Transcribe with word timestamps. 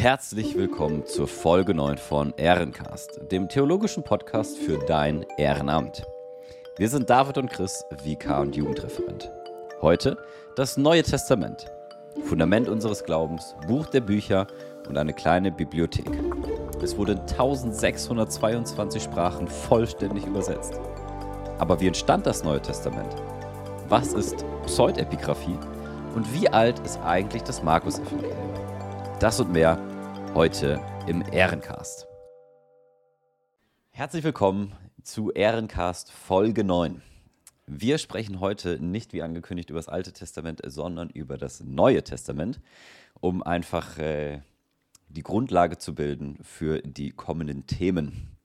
Herzlich 0.00 0.56
willkommen 0.56 1.04
zur 1.04 1.28
Folge 1.28 1.74
9 1.74 1.98
von 1.98 2.32
Ehrencast, 2.38 3.20
dem 3.30 3.50
theologischen 3.50 4.02
Podcast 4.02 4.56
für 4.56 4.78
dein 4.78 5.26
Ehrenamt. 5.36 6.06
Wir 6.78 6.88
sind 6.88 7.10
David 7.10 7.36
und 7.36 7.50
Chris, 7.50 7.84
VK 8.02 8.40
und 8.40 8.56
Jugendreferent. 8.56 9.30
Heute 9.82 10.16
das 10.56 10.78
Neue 10.78 11.02
Testament, 11.02 11.66
Fundament 12.24 12.66
unseres 12.66 13.04
Glaubens, 13.04 13.54
Buch 13.68 13.88
der 13.88 14.00
Bücher 14.00 14.46
und 14.88 14.96
eine 14.96 15.12
kleine 15.12 15.52
Bibliothek. 15.52 16.10
Es 16.82 16.96
wurde 16.96 17.12
in 17.12 17.20
1622 17.20 19.02
Sprachen 19.02 19.48
vollständig 19.48 20.24
übersetzt. 20.24 20.80
Aber 21.58 21.78
wie 21.78 21.88
entstand 21.88 22.24
das 22.24 22.42
Neue 22.42 22.62
Testament? 22.62 23.14
Was 23.90 24.14
ist 24.14 24.46
Pseudepigraphie? 24.64 25.58
Und 26.14 26.32
wie 26.32 26.48
alt 26.48 26.78
ist 26.86 26.98
eigentlich 27.04 27.42
das 27.42 27.62
Markus-Evangelium? 27.62 28.48
Das 29.18 29.38
und 29.38 29.52
mehr 29.52 29.78
heute 30.34 30.80
im 31.08 31.22
Ehrencast. 31.32 32.06
Herzlich 33.90 34.22
willkommen 34.22 34.72
zu 35.02 35.32
Ehrencast 35.32 36.12
Folge 36.12 36.62
9. 36.62 37.02
Wir 37.66 37.98
sprechen 37.98 38.38
heute 38.38 38.78
nicht 38.80 39.12
wie 39.12 39.22
angekündigt 39.22 39.70
über 39.70 39.78
das 39.78 39.88
Alte 39.88 40.12
Testament, 40.12 40.60
sondern 40.64 41.10
über 41.10 41.36
das 41.36 41.64
Neue 41.64 42.04
Testament, 42.04 42.60
um 43.20 43.42
einfach 43.42 43.98
äh, 43.98 44.40
die 45.08 45.22
Grundlage 45.22 45.78
zu 45.78 45.94
bilden 45.96 46.38
für 46.42 46.80
die 46.80 47.10
kommenden 47.10 47.66
Themen. 47.66 48.36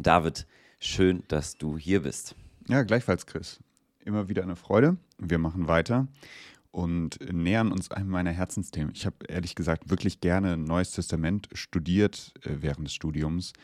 David, 0.00 0.46
schön, 0.78 1.24
dass 1.28 1.58
du 1.58 1.76
hier 1.76 2.02
bist. 2.02 2.36
Ja, 2.68 2.84
gleichfalls, 2.84 3.26
Chris. 3.26 3.60
Immer 4.04 4.28
wieder 4.28 4.44
eine 4.44 4.56
Freude. 4.56 4.96
Wir 5.18 5.38
machen 5.38 5.66
weiter 5.66 6.06
und 6.76 7.18
nähern 7.32 7.72
uns 7.72 7.90
einem 7.90 8.10
meiner 8.10 8.32
Herzensthemen. 8.32 8.92
Ich 8.94 9.06
habe 9.06 9.16
ehrlich 9.28 9.54
gesagt 9.54 9.88
wirklich 9.88 10.20
gerne 10.20 10.58
Neues 10.58 10.90
Testament 10.90 11.48
studiert 11.54 12.34
äh, 12.42 12.56
während 12.60 12.86
des 12.86 12.92
Studiums. 12.92 13.54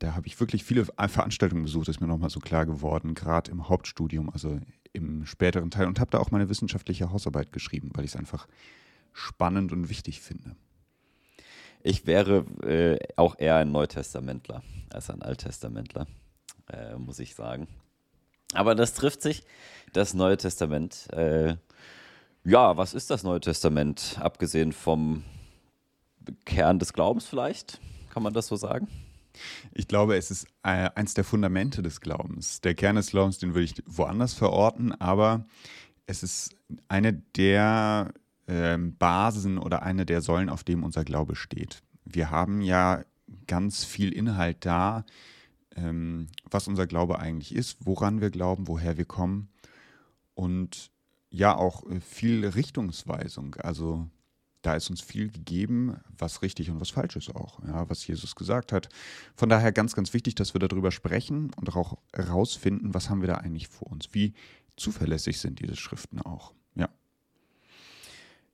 Da 0.00 0.16
habe 0.16 0.26
ich 0.26 0.40
wirklich 0.40 0.64
viele 0.64 0.84
Veranstaltungen 0.84 1.62
besucht, 1.62 1.88
ist 1.88 2.00
mir 2.00 2.08
nochmal 2.08 2.28
so 2.28 2.40
klar 2.40 2.66
geworden, 2.66 3.14
gerade 3.14 3.52
im 3.52 3.68
Hauptstudium, 3.68 4.30
also 4.30 4.58
im 4.92 5.26
späteren 5.26 5.70
Teil 5.70 5.86
und 5.86 6.00
habe 6.00 6.10
da 6.10 6.18
auch 6.18 6.32
meine 6.32 6.48
wissenschaftliche 6.48 7.12
Hausarbeit 7.12 7.52
geschrieben, 7.52 7.90
weil 7.94 8.04
ich 8.04 8.10
es 8.10 8.16
einfach 8.16 8.48
spannend 9.12 9.70
und 9.70 9.88
wichtig 9.88 10.20
finde. 10.20 10.56
Ich 11.84 12.04
wäre 12.04 12.46
äh, 12.64 12.98
auch 13.14 13.38
eher 13.38 13.54
ein 13.56 13.70
Neutestamentler 13.70 14.64
als 14.90 15.08
ein 15.08 15.22
Alttestamentler, 15.22 16.08
äh, 16.72 16.96
muss 16.96 17.20
ich 17.20 17.36
sagen. 17.36 17.68
Aber 18.54 18.74
das 18.74 18.94
trifft 18.94 19.22
sich, 19.22 19.44
das 19.92 20.14
Neue 20.14 20.36
Testament. 20.36 21.06
Äh, 21.12 21.58
ja, 22.46 22.76
was 22.76 22.94
ist 22.94 23.10
das 23.10 23.24
Neue 23.24 23.40
Testament, 23.40 24.18
abgesehen 24.20 24.72
vom 24.72 25.24
Kern 26.44 26.78
des 26.78 26.92
Glaubens 26.92 27.26
vielleicht? 27.26 27.80
Kann 28.10 28.22
man 28.22 28.32
das 28.32 28.46
so 28.46 28.56
sagen? 28.56 28.86
Ich 29.74 29.88
glaube, 29.88 30.16
es 30.16 30.30
ist 30.30 30.46
äh, 30.62 30.88
eins 30.94 31.14
der 31.14 31.24
Fundamente 31.24 31.82
des 31.82 32.00
Glaubens. 32.00 32.60
Der 32.60 32.74
Kern 32.74 32.96
des 32.96 33.10
Glaubens, 33.10 33.38
den 33.38 33.54
würde 33.54 33.64
ich 33.64 33.74
woanders 33.84 34.32
verorten, 34.32 34.92
aber 34.92 35.44
es 36.06 36.22
ist 36.22 36.54
eine 36.88 37.12
der 37.12 38.12
äh, 38.46 38.78
Basen 38.78 39.58
oder 39.58 39.82
eine 39.82 40.06
der 40.06 40.22
Säulen, 40.22 40.48
auf 40.48 40.62
dem 40.62 40.84
unser 40.84 41.04
Glaube 41.04 41.34
steht. 41.34 41.82
Wir 42.04 42.30
haben 42.30 42.62
ja 42.62 43.04
ganz 43.48 43.84
viel 43.84 44.12
Inhalt 44.12 44.64
da, 44.64 45.04
ähm, 45.74 46.28
was 46.48 46.68
unser 46.68 46.86
Glaube 46.86 47.18
eigentlich 47.18 47.54
ist, 47.54 47.78
woran 47.84 48.20
wir 48.20 48.30
glauben, 48.30 48.68
woher 48.68 48.96
wir 48.96 49.04
kommen. 49.04 49.48
Und 50.34 50.90
ja 51.30 51.56
auch 51.56 51.84
äh, 51.88 52.00
viel 52.00 52.46
Richtungsweisung. 52.46 53.56
Also 53.56 54.08
da 54.62 54.74
ist 54.74 54.90
uns 54.90 55.00
viel 55.00 55.30
gegeben, 55.30 56.00
was 56.18 56.42
richtig 56.42 56.70
und 56.70 56.80
was 56.80 56.90
falsch 56.90 57.14
ist 57.14 57.34
auch, 57.34 57.62
ja, 57.64 57.88
was 57.88 58.04
Jesus 58.04 58.34
gesagt 58.34 58.72
hat. 58.72 58.88
Von 59.36 59.48
daher 59.48 59.70
ganz, 59.70 59.94
ganz 59.94 60.12
wichtig, 60.12 60.34
dass 60.34 60.54
wir 60.54 60.58
darüber 60.58 60.90
sprechen 60.90 61.52
und 61.56 61.74
auch 61.76 61.98
herausfinden, 62.12 62.92
was 62.92 63.08
haben 63.08 63.20
wir 63.20 63.28
da 63.28 63.36
eigentlich 63.36 63.68
vor 63.68 63.92
uns. 63.92 64.08
Wie 64.12 64.34
zuverlässig 64.76 65.38
sind 65.38 65.60
diese 65.60 65.76
Schriften 65.76 66.20
auch. 66.20 66.52
Ja. 66.74 66.88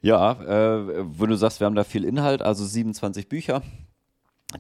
Ja, 0.03 0.33
äh, 0.43 1.05
wenn 1.19 1.31
du 1.31 1.37
sagst, 1.37 1.61
wir 1.61 1.67
haben 1.67 1.75
da 1.75 1.85
viel 1.85 2.05
Inhalt, 2.05 2.43
also 2.43 2.65
27 2.65 3.29
Bücher. 3.29 3.63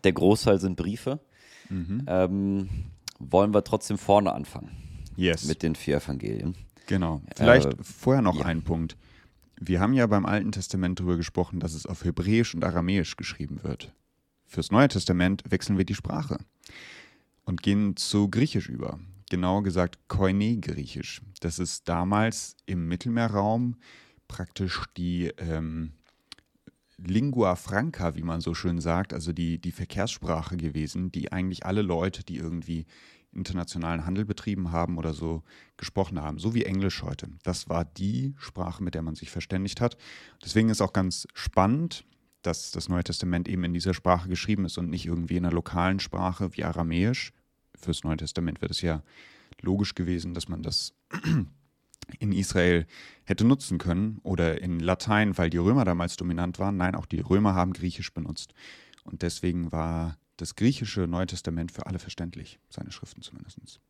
Der 0.05 0.13
Großteil 0.13 0.59
sind 0.59 0.77
Briefe. 0.77 1.21
Mhm. 1.69 2.05
Ähm, 2.07 2.69
wollen 3.19 3.53
wir 3.53 3.63
trotzdem 3.63 3.99
vorne 3.99 4.33
anfangen? 4.33 4.71
Yes. 5.17 5.45
Mit 5.45 5.63
den 5.63 5.75
vier 5.75 5.99
Evangelien. 5.99 6.57
Genau. 6.87 7.23
Vielleicht 7.37 7.73
äh, 7.73 7.77
vorher 7.83 8.23
noch 8.23 8.39
ja. 8.39 8.47
ein 8.47 8.63
Punkt. 8.63 8.97
Wir 9.61 9.81
haben 9.81 9.95
ja 9.95 10.07
beim 10.07 10.27
Alten 10.27 10.53
Testament 10.53 10.99
darüber 10.99 11.17
gesprochen, 11.17 11.61
dass 11.61 11.75
es 11.75 11.87
auf 11.87 12.05
Hebräisch 12.05 12.55
und 12.55 12.65
Aramäisch 12.65 13.17
geschrieben 13.17 13.63
wird. 13.63 13.95
Fürs 14.47 14.71
Neue 14.71 14.89
Testament 14.89 15.45
wechseln 15.49 15.79
wir 15.79 15.85
die 15.85 15.95
Sprache 15.95 16.39
und 17.45 17.63
gehen 17.63 17.97
zu 17.97 18.29
Griechisch 18.29 18.69
über. 18.69 18.99
Genauer 19.31 19.63
gesagt 19.63 19.99
Koine-Griechisch. 20.09 21.23
Das 21.41 21.59
ist 21.59 21.89
damals 21.89 22.57
im 22.67 22.87
Mittelmeerraum 22.87 23.77
praktisch 24.29 24.83
die 24.97 25.33
ähm, 25.39 25.93
Lingua 26.99 27.57
Franca, 27.57 28.15
wie 28.15 28.23
man 28.23 28.41
so 28.41 28.55
schön 28.55 28.81
sagt, 28.81 29.13
also 29.13 29.33
die, 29.33 29.59
die 29.59 29.73
Verkehrssprache 29.73 30.57
gewesen, 30.57 31.11
die 31.13 31.33
eigentlich 31.33 31.65
alle 31.65 31.83
Leute, 31.83 32.25
die 32.25 32.37
irgendwie 32.37 32.87
internationalen 33.35 34.05
Handel 34.05 34.25
betrieben 34.25 34.73
haben 34.73 34.99
oder 34.99 35.15
so 35.15 35.43
gesprochen 35.77 36.21
haben, 36.21 36.39
so 36.39 36.55
wie 36.55 36.65
Englisch 36.65 37.03
heute. 37.03 37.29
Das 37.43 37.69
war 37.69 37.85
die 37.85 38.35
Sprache, 38.39 38.83
mit 38.83 38.95
der 38.95 39.03
man 39.03 39.15
sich 39.15 39.31
verständigt 39.31 39.81
hat. 39.81 39.97
Deswegen 40.45 40.69
ist 40.69 40.81
auch 40.81 40.93
ganz 40.93 41.27
spannend, 41.35 42.05
dass 42.43 42.73
das 42.73 42.89
Neue 42.89 43.05
Testament 43.05 43.49
eben 43.49 43.65
in 43.65 43.73
dieser 43.73 43.95
Sprache 43.95 44.29
geschrieben 44.29 44.65
ist 44.65 44.77
und 44.79 44.91
nicht 44.91 45.07
irgendwie 45.07 45.37
in 45.37 45.45
einer 45.45 45.55
lokalen 45.55 46.01
Sprache 46.01 46.57
wie 46.57 46.65
Aramäisch. 46.65 47.33
Fürs 47.77 48.05
Neue 48.05 48.17
Testament 48.17 48.61
wird 48.61 48.73
es 48.73 48.83
ja 48.83 49.03
logisch 49.61 49.95
gewesen, 49.95 50.35
dass 50.35 50.49
man 50.49 50.63
das 50.63 50.93
in 52.19 52.33
Israel 52.33 52.87
hätte 53.25 53.45
nutzen 53.45 53.79
können 53.79 54.19
oder 54.23 54.61
in 54.61 54.81
Latein, 54.81 55.39
weil 55.39 55.51
die 55.51 55.59
Römer 55.59 55.85
damals 55.85 56.17
dominant 56.17 56.59
waren. 56.59 56.77
Nein, 56.77 56.95
auch 56.95 57.07
die 57.07 57.21
Römer 57.21 57.55
haben 57.55 57.73
Griechisch 57.73 58.13
benutzt. 58.13 58.55
Und 59.05 59.23
deswegen 59.23 59.73
war 59.73 60.19
das 60.37 60.55
griechische 60.57 61.07
Neue 61.07 61.27
Testament 61.27 61.73
für 61.73 61.87
alle 61.87 61.99
verständlich, 61.99 62.59
seine 62.69 62.91
Schriften 62.93 63.23
zumindest. 63.23 63.81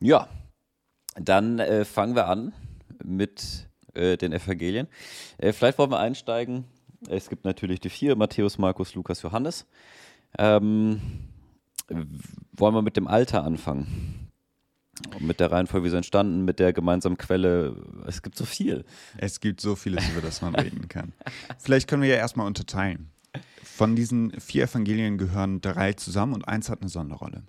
Ja, 0.00 0.28
dann 1.14 1.58
äh, 1.58 1.84
fangen 1.84 2.16
wir 2.16 2.26
an 2.26 2.52
mit 3.04 3.68
äh, 3.94 4.16
den 4.16 4.32
Evangelien. 4.32 4.88
Äh, 5.38 5.52
vielleicht 5.52 5.78
wollen 5.78 5.90
wir 5.90 6.00
einsteigen. 6.00 6.64
Es 7.08 7.28
gibt 7.28 7.44
natürlich 7.44 7.80
die 7.80 7.90
vier: 7.90 8.16
Matthäus, 8.16 8.58
Markus, 8.58 8.94
Lukas, 8.94 9.22
Johannes. 9.22 9.66
Ähm, 10.38 11.00
wollen 12.52 12.74
wir 12.74 12.82
mit 12.82 12.96
dem 12.96 13.06
Alter 13.06 13.44
anfangen? 13.44 14.30
Mit 15.18 15.40
der 15.40 15.50
Reihenfolge, 15.50 15.86
wie 15.86 15.90
sie 15.90 15.96
entstanden, 15.96 16.44
mit 16.44 16.58
der 16.58 16.72
gemeinsamen 16.72 17.18
Quelle. 17.18 17.76
Es 18.06 18.22
gibt 18.22 18.36
so 18.36 18.44
viel. 18.44 18.84
Es 19.18 19.40
gibt 19.40 19.60
so 19.60 19.74
vieles, 19.74 20.08
über 20.10 20.20
das 20.20 20.42
man 20.42 20.54
reden 20.54 20.88
kann. 20.88 21.12
Vielleicht 21.58 21.88
können 21.88 22.02
wir 22.02 22.08
ja 22.08 22.16
erstmal 22.16 22.46
unterteilen. 22.46 23.10
Von 23.74 23.96
diesen 23.96 24.38
vier 24.38 24.64
Evangelien 24.64 25.16
gehören 25.16 25.62
drei 25.62 25.94
zusammen 25.94 26.34
und 26.34 26.46
eins 26.46 26.68
hat 26.68 26.82
eine 26.82 26.90
Sonderrolle. 26.90 27.42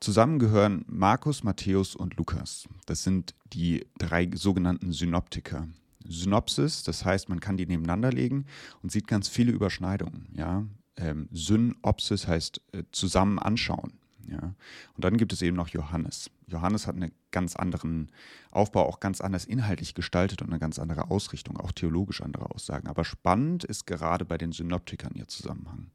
Zusammen 0.00 0.38
gehören 0.38 0.86
Markus, 0.88 1.42
Matthäus 1.42 1.94
und 1.94 2.16
Lukas. 2.16 2.66
Das 2.86 3.02
sind 3.02 3.34
die 3.52 3.86
drei 3.98 4.30
sogenannten 4.32 4.92
Synoptiker. 4.92 5.68
Synopsis, 6.08 6.82
das 6.82 7.04
heißt, 7.04 7.28
man 7.28 7.40
kann 7.40 7.58
die 7.58 7.66
nebeneinander 7.66 8.10
legen 8.10 8.46
und 8.82 8.90
sieht 8.90 9.06
ganz 9.06 9.28
viele 9.28 9.52
Überschneidungen. 9.52 10.28
Ja? 10.32 10.64
Ähm, 10.96 11.28
Synopsis 11.30 12.26
heißt 12.26 12.62
äh, 12.72 12.84
zusammen 12.90 13.38
anschauen. 13.38 14.00
Ja? 14.30 14.54
Und 14.94 15.04
dann 15.04 15.16
gibt 15.16 15.32
es 15.32 15.42
eben 15.42 15.56
noch 15.56 15.68
Johannes. 15.68 16.30
Johannes 16.46 16.86
hat 16.86 16.96
einen 16.96 17.12
ganz 17.30 17.56
anderen 17.56 18.10
Aufbau, 18.50 18.86
auch 18.86 19.00
ganz 19.00 19.20
anders 19.20 19.44
inhaltlich 19.44 19.94
gestaltet 19.94 20.42
und 20.42 20.48
eine 20.48 20.58
ganz 20.58 20.78
andere 20.78 21.10
Ausrichtung, 21.10 21.58
auch 21.58 21.72
theologisch 21.72 22.20
andere 22.22 22.50
Aussagen. 22.50 22.88
Aber 22.88 23.04
spannend 23.04 23.64
ist 23.64 23.86
gerade 23.86 24.24
bei 24.24 24.38
den 24.38 24.52
Synoptikern 24.52 25.12
ihr 25.14 25.28
Zusammenhang. 25.28 25.90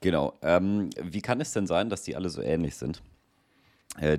Genau. 0.00 0.38
Ähm, 0.42 0.90
wie 1.02 1.22
kann 1.22 1.40
es 1.40 1.52
denn 1.52 1.66
sein, 1.66 1.90
dass 1.90 2.02
die 2.02 2.14
alle 2.14 2.30
so 2.30 2.40
ähnlich 2.40 2.76
sind? 2.76 3.02
Äh, 3.96 4.18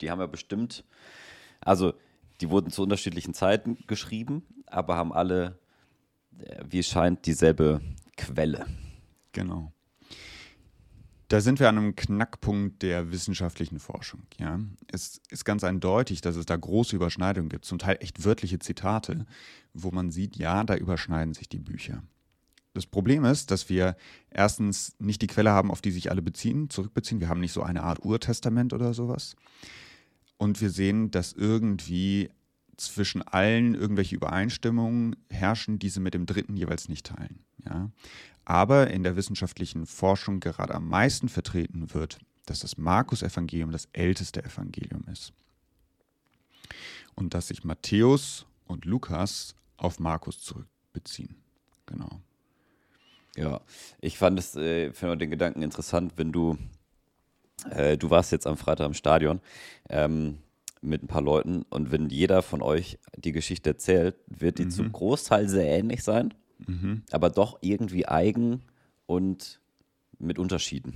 die 0.00 0.10
haben 0.10 0.20
ja 0.20 0.26
bestimmt, 0.26 0.84
also 1.60 1.94
die 2.40 2.50
wurden 2.50 2.70
zu 2.70 2.82
unterschiedlichen 2.82 3.34
Zeiten 3.34 3.78
geschrieben, 3.86 4.42
aber 4.66 4.96
haben 4.96 5.12
alle, 5.12 5.58
äh, 6.38 6.64
wie 6.68 6.80
es 6.80 6.88
scheint, 6.88 7.26
dieselbe 7.26 7.80
Quelle. 8.16 8.66
Genau. 9.32 9.72
Da 11.30 11.40
sind 11.40 11.60
wir 11.60 11.68
an 11.68 11.78
einem 11.78 11.94
Knackpunkt 11.94 12.82
der 12.82 13.12
wissenschaftlichen 13.12 13.78
Forschung. 13.78 14.22
Ja. 14.40 14.58
Es 14.90 15.20
ist 15.30 15.44
ganz 15.44 15.62
eindeutig, 15.62 16.22
dass 16.22 16.34
es 16.34 16.44
da 16.44 16.56
große 16.56 16.96
Überschneidungen 16.96 17.48
gibt, 17.48 17.64
zum 17.64 17.78
Teil 17.78 17.98
echt 18.00 18.24
wörtliche 18.24 18.58
Zitate, 18.58 19.26
wo 19.72 19.92
man 19.92 20.10
sieht, 20.10 20.36
ja, 20.36 20.64
da 20.64 20.74
überschneiden 20.74 21.32
sich 21.32 21.48
die 21.48 21.60
Bücher. 21.60 22.02
Das 22.74 22.84
Problem 22.84 23.24
ist, 23.24 23.52
dass 23.52 23.68
wir 23.68 23.96
erstens 24.28 24.96
nicht 24.98 25.22
die 25.22 25.28
Quelle 25.28 25.52
haben, 25.52 25.70
auf 25.70 25.80
die 25.80 25.92
sich 25.92 26.10
alle 26.10 26.20
beziehen, 26.20 26.68
zurückbeziehen. 26.68 27.20
Wir 27.20 27.28
haben 27.28 27.40
nicht 27.40 27.52
so 27.52 27.62
eine 27.62 27.84
Art 27.84 28.04
Urtestament 28.04 28.72
oder 28.72 28.92
sowas. 28.92 29.36
Und 30.36 30.60
wir 30.60 30.70
sehen, 30.70 31.12
dass 31.12 31.32
irgendwie 31.32 32.30
zwischen 32.80 33.22
allen 33.22 33.74
irgendwelche 33.74 34.16
Übereinstimmungen 34.16 35.16
herrschen, 35.28 35.78
die 35.78 35.88
sie 35.88 36.00
mit 36.00 36.14
dem 36.14 36.26
dritten 36.26 36.56
jeweils 36.56 36.88
nicht 36.88 37.06
teilen. 37.06 37.44
Ja? 37.64 37.90
Aber 38.44 38.90
in 38.90 39.02
der 39.02 39.16
wissenschaftlichen 39.16 39.86
Forschung 39.86 40.40
gerade 40.40 40.74
am 40.74 40.88
meisten 40.88 41.28
vertreten 41.28 41.94
wird, 41.94 42.18
dass 42.46 42.60
das 42.60 42.78
Markus-Evangelium 42.78 43.70
das 43.70 43.88
älteste 43.92 44.42
Evangelium 44.42 45.04
ist. 45.12 45.32
Und 47.14 47.34
dass 47.34 47.48
sich 47.48 47.64
Matthäus 47.64 48.46
und 48.66 48.84
Lukas 48.84 49.54
auf 49.76 49.98
Markus 50.00 50.40
zurückbeziehen. 50.40 51.36
Genau. 51.86 52.20
Ja, 53.36 53.60
ich 54.00 54.18
fand 54.18 54.38
es, 54.38 54.56
äh, 54.56 54.90
den 54.90 55.30
Gedanken 55.30 55.62
interessant, 55.62 56.14
wenn 56.16 56.32
du, 56.32 56.58
äh, 57.70 57.96
du 57.96 58.10
warst 58.10 58.32
jetzt 58.32 58.46
am 58.46 58.56
Freitag 58.56 58.86
im 58.86 58.94
Stadion 58.94 59.40
ähm, 59.88 60.38
mit 60.82 61.02
ein 61.02 61.08
paar 61.08 61.22
Leuten 61.22 61.62
und 61.68 61.92
wenn 61.92 62.08
jeder 62.08 62.42
von 62.42 62.62
euch 62.62 62.98
die 63.16 63.32
Geschichte 63.32 63.70
erzählt, 63.70 64.16
wird 64.26 64.58
die 64.58 64.64
mhm. 64.64 64.70
zum 64.70 64.92
Großteil 64.92 65.48
sehr 65.48 65.66
ähnlich 65.66 66.02
sein, 66.02 66.32
mhm. 66.66 67.02
aber 67.10 67.30
doch 67.30 67.58
irgendwie 67.60 68.06
eigen 68.06 68.62
und 69.06 69.60
mit 70.18 70.38
Unterschieden. 70.38 70.94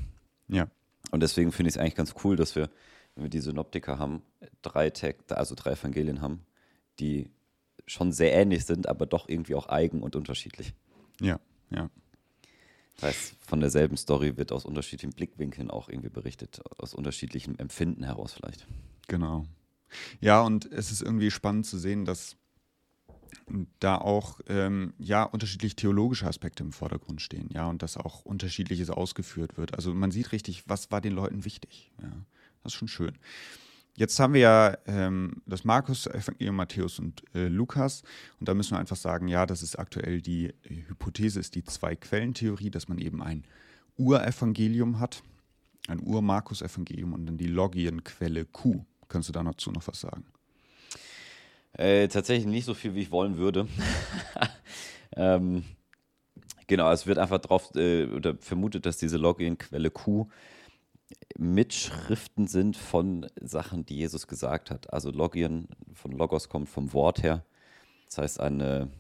Ja. 0.48 0.68
Und 1.10 1.22
deswegen 1.22 1.52
finde 1.52 1.68
ich 1.68 1.74
es 1.74 1.78
eigentlich 1.78 1.94
ganz 1.94 2.14
cool, 2.24 2.36
dass 2.36 2.56
wir, 2.56 2.70
wenn 3.14 3.24
wir 3.24 3.30
die 3.30 3.40
Synoptiker 3.40 3.98
haben, 3.98 4.22
drei 4.62 4.90
Tag, 4.90 5.16
also 5.28 5.54
drei 5.54 5.72
Evangelien 5.72 6.20
haben, 6.20 6.46
die 6.98 7.30
schon 7.86 8.12
sehr 8.12 8.32
ähnlich 8.32 8.64
sind, 8.64 8.88
aber 8.88 9.06
doch 9.06 9.28
irgendwie 9.28 9.54
auch 9.54 9.68
eigen 9.68 10.02
und 10.02 10.16
unterschiedlich. 10.16 10.72
Ja, 11.20 11.38
ja. 11.70 11.90
Das 12.96 13.04
heißt, 13.04 13.36
von 13.40 13.60
derselben 13.60 13.96
Story 13.96 14.36
wird 14.36 14.52
aus 14.52 14.64
unterschiedlichen 14.64 15.12
Blickwinkeln 15.12 15.70
auch 15.70 15.88
irgendwie 15.88 16.10
berichtet, 16.10 16.60
aus 16.78 16.94
unterschiedlichem 16.94 17.56
Empfinden 17.58 18.04
heraus 18.04 18.32
vielleicht. 18.32 18.66
Genau. 19.08 19.44
Ja, 20.20 20.40
und 20.40 20.70
es 20.72 20.90
ist 20.90 21.02
irgendwie 21.02 21.30
spannend 21.30 21.66
zu 21.66 21.78
sehen, 21.78 22.04
dass 22.04 22.36
da 23.80 23.98
auch 23.98 24.40
ähm, 24.48 24.94
ja 24.98 25.22
unterschiedliche 25.24 25.76
theologische 25.76 26.26
Aspekte 26.26 26.62
im 26.62 26.72
Vordergrund 26.72 27.20
stehen, 27.20 27.48
ja, 27.52 27.66
und 27.68 27.82
dass 27.82 27.96
auch 27.96 28.24
unterschiedliches 28.24 28.90
ausgeführt 28.90 29.56
wird. 29.56 29.74
Also 29.74 29.94
man 29.94 30.10
sieht 30.10 30.32
richtig, 30.32 30.68
was 30.68 30.90
war 30.90 31.00
den 31.00 31.12
Leuten 31.12 31.44
wichtig. 31.44 31.92
Ja, 32.00 32.10
das 32.62 32.72
ist 32.72 32.78
schon 32.78 32.88
schön. 32.88 33.18
Jetzt 33.96 34.18
haben 34.18 34.34
wir 34.34 34.40
ja 34.40 34.76
ähm, 34.86 35.42
das 35.46 35.64
Markus, 35.64 36.06
Evangelium 36.06 36.56
Matthäus 36.56 36.98
und 36.98 37.22
äh, 37.32 37.46
Lukas. 37.46 38.02
Und 38.40 38.48
da 38.48 38.54
müssen 38.54 38.72
wir 38.72 38.80
einfach 38.80 38.96
sagen, 38.96 39.28
ja, 39.28 39.46
das 39.46 39.62
ist 39.62 39.78
aktuell 39.78 40.20
die 40.20 40.52
Hypothese, 40.64 41.38
ist 41.38 41.54
die 41.54 41.62
Zwei-Quellen-Theorie, 41.62 42.70
dass 42.70 42.88
man 42.88 42.98
eben 42.98 43.22
ein 43.22 43.44
Urevangelium 43.96 44.98
hat, 44.98 45.22
ein 45.86 46.00
Ur-Markus-Evangelium 46.00 47.12
und 47.12 47.26
dann 47.26 47.36
die 47.36 47.46
Logienquelle 47.46 48.46
Q. 48.46 48.84
Kannst 49.08 49.28
du 49.28 49.32
da 49.32 49.42
dazu 49.42 49.70
noch 49.70 49.86
was 49.86 50.00
sagen? 50.00 50.24
Äh, 51.72 52.08
tatsächlich 52.08 52.46
nicht 52.46 52.64
so 52.64 52.74
viel, 52.74 52.94
wie 52.94 53.02
ich 53.02 53.10
wollen 53.10 53.36
würde. 53.36 53.66
ähm, 55.16 55.64
genau, 56.66 56.90
es 56.92 57.06
wird 57.06 57.18
einfach 57.18 57.38
darauf 57.38 57.74
äh, 57.74 58.06
oder 58.06 58.36
vermutet, 58.36 58.86
dass 58.86 58.96
diese 58.96 59.16
Logienquelle 59.16 59.90
Q 59.90 60.28
Mitschriften 61.36 62.46
sind 62.46 62.76
von 62.76 63.26
Sachen, 63.40 63.84
die 63.84 63.96
Jesus 63.96 64.26
gesagt 64.26 64.70
hat. 64.70 64.92
Also 64.92 65.10
Logion 65.10 65.68
von 65.92 66.12
Logos 66.12 66.48
kommt 66.48 66.68
vom 66.68 66.92
Wort 66.92 67.22
her. 67.22 67.44
Das 68.06 68.18
heißt, 68.18 68.40
eine, 68.40 68.90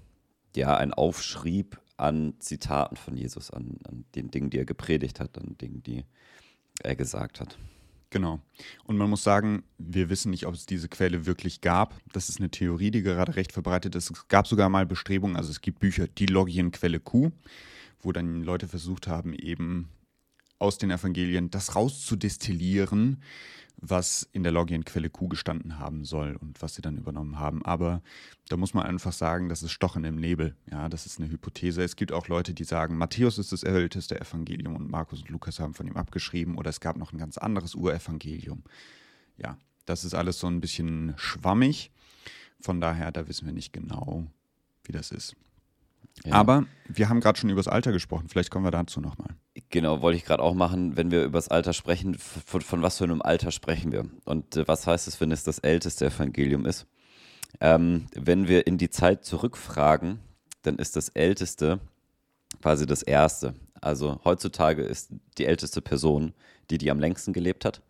ja, 0.56 0.76
ein 0.76 0.92
Aufschrieb 0.92 1.80
an 1.96 2.34
Zitaten 2.40 2.96
von 2.96 3.16
Jesus, 3.16 3.50
an, 3.50 3.78
an 3.88 4.04
den 4.14 4.30
Dingen, 4.30 4.50
die 4.50 4.58
er 4.58 4.64
gepredigt 4.64 5.20
hat, 5.20 5.38
an 5.38 5.56
Dingen, 5.58 5.82
die 5.82 6.04
er 6.82 6.96
gesagt 6.96 7.40
hat. 7.40 7.56
Genau. 8.14 8.38
Und 8.84 8.96
man 8.96 9.10
muss 9.10 9.24
sagen, 9.24 9.64
wir 9.76 10.08
wissen 10.08 10.30
nicht, 10.30 10.46
ob 10.46 10.54
es 10.54 10.66
diese 10.66 10.88
Quelle 10.88 11.26
wirklich 11.26 11.62
gab. 11.62 11.96
Das 12.12 12.28
ist 12.28 12.38
eine 12.38 12.48
Theorie, 12.48 12.92
die 12.92 13.02
gerade 13.02 13.34
recht 13.34 13.50
verbreitet 13.50 13.96
ist. 13.96 14.08
Es 14.08 14.28
gab 14.28 14.46
sogar 14.46 14.68
mal 14.68 14.86
Bestrebungen, 14.86 15.34
also 15.36 15.50
es 15.50 15.60
gibt 15.60 15.80
Bücher, 15.80 16.06
die 16.06 16.26
Logienquelle 16.26 17.00
Q, 17.00 17.32
wo 18.02 18.12
dann 18.12 18.44
Leute 18.44 18.68
versucht 18.68 19.08
haben, 19.08 19.34
eben 19.34 19.88
aus 20.58 20.78
den 20.78 20.90
Evangelien 20.90 21.50
das 21.50 21.74
rauszudestillieren, 21.74 23.22
was 23.76 24.28
in 24.32 24.42
der 24.42 24.52
Logienquelle 24.52 25.10
Q 25.10 25.28
gestanden 25.28 25.78
haben 25.78 26.04
soll 26.04 26.36
und 26.36 26.62
was 26.62 26.74
sie 26.74 26.82
dann 26.82 26.96
übernommen 26.96 27.38
haben. 27.38 27.64
Aber 27.64 28.02
da 28.48 28.56
muss 28.56 28.72
man 28.72 28.86
einfach 28.86 29.12
sagen, 29.12 29.48
das 29.48 29.62
ist 29.62 29.72
Stochen 29.72 30.04
im 30.04 30.16
Nebel. 30.16 30.56
Ja, 30.70 30.88
das 30.88 31.06
ist 31.06 31.20
eine 31.20 31.30
Hypothese. 31.30 31.82
Es 31.82 31.96
gibt 31.96 32.12
auch 32.12 32.28
Leute, 32.28 32.54
die 32.54 32.64
sagen, 32.64 32.96
Matthäus 32.96 33.38
ist 33.38 33.52
das 33.52 33.62
älteste 33.62 34.20
Evangelium 34.20 34.76
und 34.76 34.90
Markus 34.90 35.20
und 35.20 35.28
Lukas 35.28 35.60
haben 35.60 35.74
von 35.74 35.86
ihm 35.86 35.96
abgeschrieben 35.96 36.56
oder 36.56 36.70
es 36.70 36.80
gab 36.80 36.96
noch 36.96 37.12
ein 37.12 37.18
ganz 37.18 37.36
anderes 37.36 37.74
Urevangelium. 37.74 38.62
Ja, 39.36 39.58
das 39.86 40.04
ist 40.04 40.14
alles 40.14 40.38
so 40.38 40.46
ein 40.46 40.60
bisschen 40.60 41.12
schwammig. 41.16 41.90
Von 42.60 42.80
daher, 42.80 43.12
da 43.12 43.28
wissen 43.28 43.46
wir 43.46 43.52
nicht 43.52 43.72
genau, 43.72 44.26
wie 44.84 44.92
das 44.92 45.10
ist. 45.10 45.36
Ja. 46.24 46.34
Aber 46.34 46.66
wir 46.88 47.08
haben 47.08 47.20
gerade 47.20 47.38
schon 47.38 47.50
über 47.50 47.60
das 47.60 47.68
Alter 47.68 47.92
gesprochen. 47.92 48.28
Vielleicht 48.28 48.50
kommen 48.50 48.64
wir 48.64 48.70
dazu 48.70 49.00
nochmal. 49.00 49.30
Genau, 49.70 50.00
wollte 50.00 50.16
ich 50.16 50.24
gerade 50.24 50.42
auch 50.42 50.54
machen, 50.54 50.96
wenn 50.96 51.10
wir 51.10 51.24
über 51.24 51.38
das 51.38 51.48
Alter 51.48 51.72
sprechen, 51.72 52.14
von, 52.14 52.60
von, 52.60 52.82
was 52.82 52.98
für 52.98 53.04
einem 53.04 53.22
Alter 53.22 53.50
sprechen 53.50 53.92
wir? 53.92 54.06
Und 54.24 54.56
äh, 54.56 54.68
was 54.68 54.86
heißt 54.86 55.08
es, 55.08 55.20
wenn 55.20 55.32
es 55.32 55.44
das 55.44 55.58
älteste 55.58 56.06
Evangelium 56.06 56.66
ist? 56.66 56.86
Ähm, 57.60 58.06
wenn 58.14 58.48
wir 58.48 58.66
in 58.66 58.78
die 58.78 58.90
Zeit 58.90 59.24
zurückfragen, 59.24 60.20
dann 60.62 60.76
ist 60.76 60.96
das 60.96 61.08
älteste 61.10 61.80
quasi 62.62 62.86
das 62.86 63.02
erste. 63.02 63.54
Also 63.80 64.20
heutzutage 64.24 64.82
ist 64.82 65.12
die 65.36 65.46
älteste 65.46 65.82
Person 65.82 66.32
die, 66.70 66.78
die 66.78 66.90
am 66.90 66.98
längsten 66.98 67.32
gelebt 67.32 67.64
hat. 67.64 67.82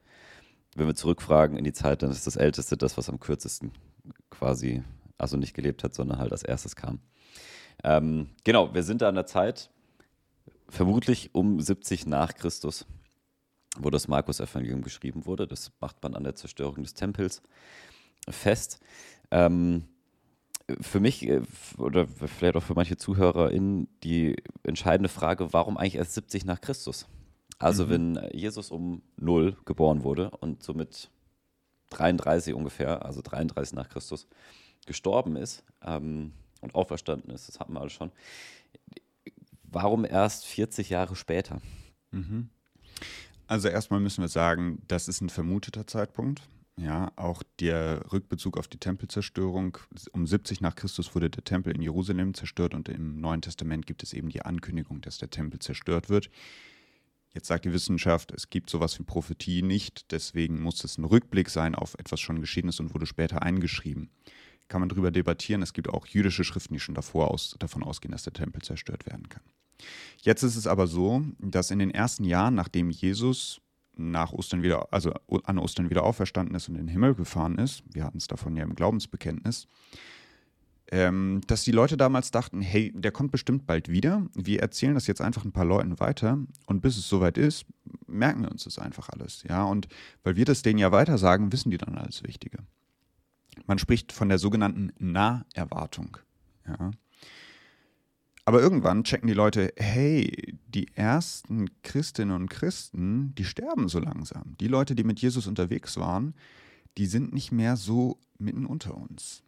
Wenn 0.74 0.86
wir 0.86 0.94
zurückfragen 0.94 1.56
in 1.56 1.64
die 1.64 1.72
Zeit, 1.72 2.02
dann 2.02 2.10
ist 2.10 2.26
das 2.26 2.36
älteste 2.36 2.76
das, 2.76 2.96
was 2.96 3.08
am 3.08 3.20
kürzesten 3.20 3.72
quasi, 4.30 4.82
also 5.18 5.36
nicht 5.36 5.54
gelebt 5.54 5.84
hat, 5.84 5.94
sondern 5.94 6.18
halt 6.18 6.32
als 6.32 6.42
erstes 6.42 6.74
kam. 6.74 6.98
Ähm, 7.82 8.28
genau, 8.44 8.74
wir 8.74 8.82
sind 8.82 9.02
da 9.02 9.08
an 9.08 9.14
der 9.14 9.26
Zeit, 9.26 9.70
vermutlich 10.68 11.34
um 11.34 11.60
70 11.60 12.06
nach 12.06 12.34
Christus, 12.34 12.86
wo 13.78 13.90
das 13.90 14.08
Markus-Evangelium 14.08 14.82
geschrieben 14.82 15.26
wurde. 15.26 15.46
Das 15.46 15.72
macht 15.80 16.02
man 16.02 16.14
an 16.14 16.24
der 16.24 16.34
Zerstörung 16.34 16.82
des 16.82 16.94
Tempels 16.94 17.42
fest. 18.28 18.80
Ähm, 19.30 19.84
für 20.80 21.00
mich 21.00 21.26
äh, 21.28 21.42
oder 21.76 22.06
vielleicht 22.06 22.56
auch 22.56 22.62
für 22.62 22.74
manche 22.74 22.96
ZuhörerInnen 22.96 23.88
die 24.02 24.36
entscheidende 24.62 25.08
Frage, 25.08 25.52
warum 25.52 25.76
eigentlich 25.76 25.96
erst 25.96 26.14
70 26.14 26.44
nach 26.44 26.60
Christus? 26.60 27.06
Also, 27.58 27.86
mhm. 27.86 27.90
wenn 27.90 28.28
Jesus 28.32 28.70
um 28.70 29.02
0 29.16 29.56
geboren 29.64 30.02
wurde 30.02 30.30
und 30.30 30.62
somit 30.62 31.10
33 31.90 32.54
ungefähr, 32.54 33.04
also 33.04 33.20
33 33.22 33.74
nach 33.74 33.88
Christus, 33.88 34.26
gestorben 34.86 35.36
ist, 35.36 35.64
ähm, 35.82 36.32
und 36.64 36.75
auferstanden 36.75 37.31
ist, 37.31 37.49
das 37.49 37.61
hatten 37.61 37.75
wir 37.75 37.81
alle 37.81 37.90
schon. 37.90 38.11
Warum 39.62 40.05
erst 40.05 40.46
40 40.46 40.91
Jahre 40.91 41.17
später? 41.17 41.60
Mhm. 42.10 42.48
Also 43.46 43.69
erstmal 43.69 44.00
müssen 44.00 44.22
wir 44.22 44.29
sagen, 44.29 44.82
das 44.88 45.08
ist 45.08 45.20
ein 45.20 45.31
vermuteter 45.31 45.86
Zeitpunkt. 45.86 46.43
Ja, 46.77 47.12
auch 47.15 47.43
der 47.60 48.12
Rückbezug 48.12 48.58
auf 48.58 48.67
die 48.67 48.79
Tempelzerstörung. 48.79 49.79
Um 50.12 50.27
70 50.27 50.60
nach 50.60 50.74
Christus 50.74 51.15
wurde 51.15 51.31
der 51.31 51.44
Tempel 51.44 51.74
in 51.74 51.82
Jerusalem 51.82 52.34
zerstört 52.34 52.74
und 52.74 52.88
im 52.88 53.20
Neuen 53.20 53.43
Testament 53.43 53.86
gibt 53.86 54.03
es 54.03 54.12
eben 54.12 54.29
die 54.29 54.43
Ankündigung, 54.43 55.00
dass 55.00 55.19
der 55.19 55.31
Tempel 55.31 55.60
zerstört 55.60 56.08
wird. 56.08 56.31
Jetzt 57.32 57.48
sagt 57.48 57.65
die 57.65 57.72
Wissenschaft, 57.72 58.32
es 58.32 58.50
gibt 58.50 58.70
sowas 58.70 58.98
wie 58.98 59.05
Prophetie 59.05 59.62
nicht, 59.62 60.10
deswegen 60.12 60.60
muss 60.62 60.82
es 60.82 60.98
ein 60.98 61.05
Rückblick 61.05 61.50
sein 61.50 61.74
auf 61.74 61.94
etwas 61.94 62.20
schon 62.20 62.41
Geschehenes 62.41 62.81
und 62.81 62.94
wurde 62.94 63.06
später 63.06 63.43
eingeschrieben 63.43 64.10
kann 64.68 64.80
man 64.80 64.88
darüber 64.88 65.10
debattieren. 65.10 65.62
Es 65.62 65.72
gibt 65.72 65.88
auch 65.88 66.06
jüdische 66.06 66.44
Schriften, 66.44 66.74
die 66.74 66.80
schon 66.80 66.94
davor 66.94 67.30
aus, 67.30 67.56
davon 67.58 67.82
ausgehen, 67.82 68.12
dass 68.12 68.22
der 68.22 68.32
Tempel 68.32 68.62
zerstört 68.62 69.06
werden 69.06 69.28
kann. 69.28 69.42
Jetzt 70.22 70.42
ist 70.42 70.56
es 70.56 70.66
aber 70.66 70.86
so, 70.86 71.22
dass 71.38 71.70
in 71.70 71.78
den 71.78 71.90
ersten 71.90 72.24
Jahren, 72.24 72.54
nachdem 72.54 72.90
Jesus 72.90 73.60
nach 73.96 74.32
Ostern 74.32 74.62
wieder, 74.62 74.92
also 74.92 75.12
an 75.44 75.58
Ostern 75.58 75.90
wieder 75.90 76.04
auferstanden 76.04 76.54
ist 76.54 76.68
und 76.68 76.74
in 76.74 76.86
den 76.86 76.88
Himmel 76.88 77.14
gefahren 77.14 77.58
ist, 77.58 77.82
wir 77.92 78.04
hatten 78.04 78.18
es 78.18 78.26
davon 78.26 78.56
ja 78.56 78.64
im 78.64 78.74
Glaubensbekenntnis, 78.74 79.68
ähm, 80.90 81.40
dass 81.46 81.64
die 81.64 81.72
Leute 81.72 81.96
damals 81.96 82.30
dachten, 82.30 82.60
hey, 82.60 82.92
der 82.94 83.12
kommt 83.12 83.32
bestimmt 83.32 83.66
bald 83.66 83.88
wieder. 83.88 84.26
Wir 84.34 84.60
erzählen 84.60 84.94
das 84.94 85.06
jetzt 85.06 85.20
einfach 85.20 85.44
ein 85.44 85.52
paar 85.52 85.64
Leuten 85.64 85.98
weiter 86.00 86.38
und 86.66 86.82
bis 86.82 86.96
es 86.96 87.08
soweit 87.08 87.38
ist, 87.38 87.66
merken 88.06 88.42
wir 88.42 88.50
uns 88.50 88.64
das 88.64 88.78
einfach 88.78 89.08
alles. 89.08 89.44
Ja, 89.48 89.64
und 89.64 89.88
weil 90.22 90.36
wir 90.36 90.44
das 90.44 90.62
denen 90.62 90.78
ja 90.78 90.92
weiter 90.92 91.18
sagen, 91.18 91.52
wissen 91.52 91.70
die 91.70 91.78
dann 91.78 91.96
alles 91.96 92.22
Wichtige. 92.24 92.58
Man 93.67 93.79
spricht 93.79 94.13
von 94.13 94.29
der 94.29 94.39
sogenannten 94.39 94.93
Naherwartung. 94.99 96.19
Ja. 96.67 96.91
Aber 98.46 98.61
irgendwann 98.61 99.05
checken 99.05 99.27
die 99.27 99.34
Leute, 99.34 99.73
hey, 99.77 100.58
die 100.69 100.89
ersten 100.94 101.70
Christinnen 101.82 102.37
und 102.37 102.51
Christen, 102.51 103.34
die 103.37 103.44
sterben 103.44 103.89
so 103.89 103.99
langsam. 103.99 104.56
Die 104.61 104.69
Leute, 104.69 104.94
die 104.94 105.05
mit 105.05 105.20
Jesus 105.20 105.46
unterwegs 105.46 105.96
waren, 105.96 106.34
die 106.99 107.06
sind 107.06 107.32
nicht 107.32 107.53
mehr 107.53 107.77
so 107.77 108.19
mitten 108.39 108.67
unter 108.67 108.94
uns 108.94 109.43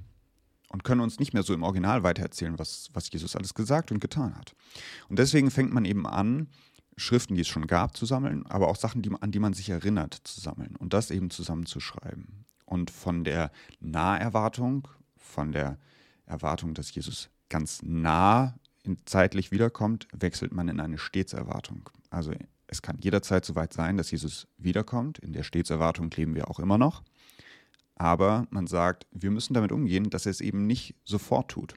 und 0.71 0.83
können 0.83 1.03
uns 1.03 1.19
nicht 1.19 1.35
mehr 1.35 1.43
so 1.43 1.53
im 1.53 1.63
Original 1.63 2.03
weitererzählen, 2.03 2.59
was, 2.59 2.89
was 2.95 3.11
Jesus 3.11 3.37
alles 3.37 3.55
gesagt 3.55 3.93
und 3.93 4.01
getan 4.01 4.35
hat. 4.35 4.55
Und 5.09 5.19
deswegen 5.19 5.51
fängt 5.51 5.73
man 5.73 5.85
eben 5.85 6.07
an, 6.07 6.49
Schriften, 6.97 7.35
die 7.35 7.43
es 7.43 7.49
schon 7.49 7.67
gab, 7.67 7.95
zu 7.95 8.07
sammeln, 8.07 8.47
aber 8.47 8.69
auch 8.69 8.77
Sachen, 8.77 9.03
die, 9.03 9.11
an 9.21 9.31
die 9.31 9.39
man 9.39 9.53
sich 9.53 9.69
erinnert, 9.69 10.15
zu 10.25 10.41
sammeln 10.41 10.75
und 10.77 10.95
das 10.95 11.11
eben 11.11 11.29
zusammenzuschreiben 11.29 12.47
und 12.67 12.91
von 12.91 13.25
der 13.25 13.51
Naherwartung 13.81 14.89
von 15.17 15.53
der 15.53 15.79
Erwartung, 16.27 16.75
dass 16.75 16.95
Jesus 16.95 17.31
ganz 17.49 17.83
nah 17.83 18.59
zeitlich 19.05 19.51
wiederkommt, 19.51 20.07
wechselt 20.13 20.53
man 20.53 20.69
in 20.69 20.81
eine 20.81 20.99
Stetserwartung. 20.99 21.91
Also 22.11 22.33
es 22.67 22.83
kann 22.83 22.99
jederzeit 22.99 23.45
soweit 23.45 23.73
sein, 23.73 23.97
dass 23.97 24.11
Jesus 24.11 24.47
wiederkommt. 24.59 25.19
In 25.19 25.33
der 25.33 25.43
Stetserwartung 25.43 26.11
leben 26.11 26.35
wir 26.35 26.51
auch 26.51 26.59
immer 26.59 26.79
noch. 26.79 27.03
Aber 27.95 28.47
man 28.51 28.67
sagt, 28.67 29.07
wir 29.11 29.31
müssen 29.31 29.55
damit 29.55 29.73
umgehen, 29.73 30.11
dass 30.11 30.27
er 30.27 30.31
es 30.31 30.41
eben 30.41 30.67
nicht 30.67 30.95
sofort 31.05 31.51
tut. 31.51 31.75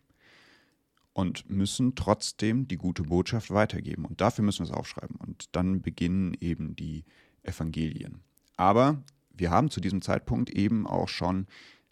Und 1.14 1.50
müssen 1.50 1.96
trotzdem 1.96 2.68
die 2.68 2.78
gute 2.78 3.04
Botschaft 3.04 3.52
weitergeben. 3.52 4.06
Und 4.06 4.22
dafür 4.22 4.44
müssen 4.44 4.66
wir 4.66 4.72
es 4.72 4.78
aufschreiben. 4.78 5.16
Und 5.18 5.56
dann 5.56 5.82
beginnen 5.82 6.36
eben 6.40 6.76
die 6.76 7.06
Evangelien. 7.44 8.22
Aber 8.56 9.04
wir 9.40 9.52
haben 9.52 9.70
zu 9.70 9.80
diesem 9.80 10.02
Zeitpunkt 10.02 10.50
eben 10.50 10.88
auch 10.88 11.08
schon 11.08 11.48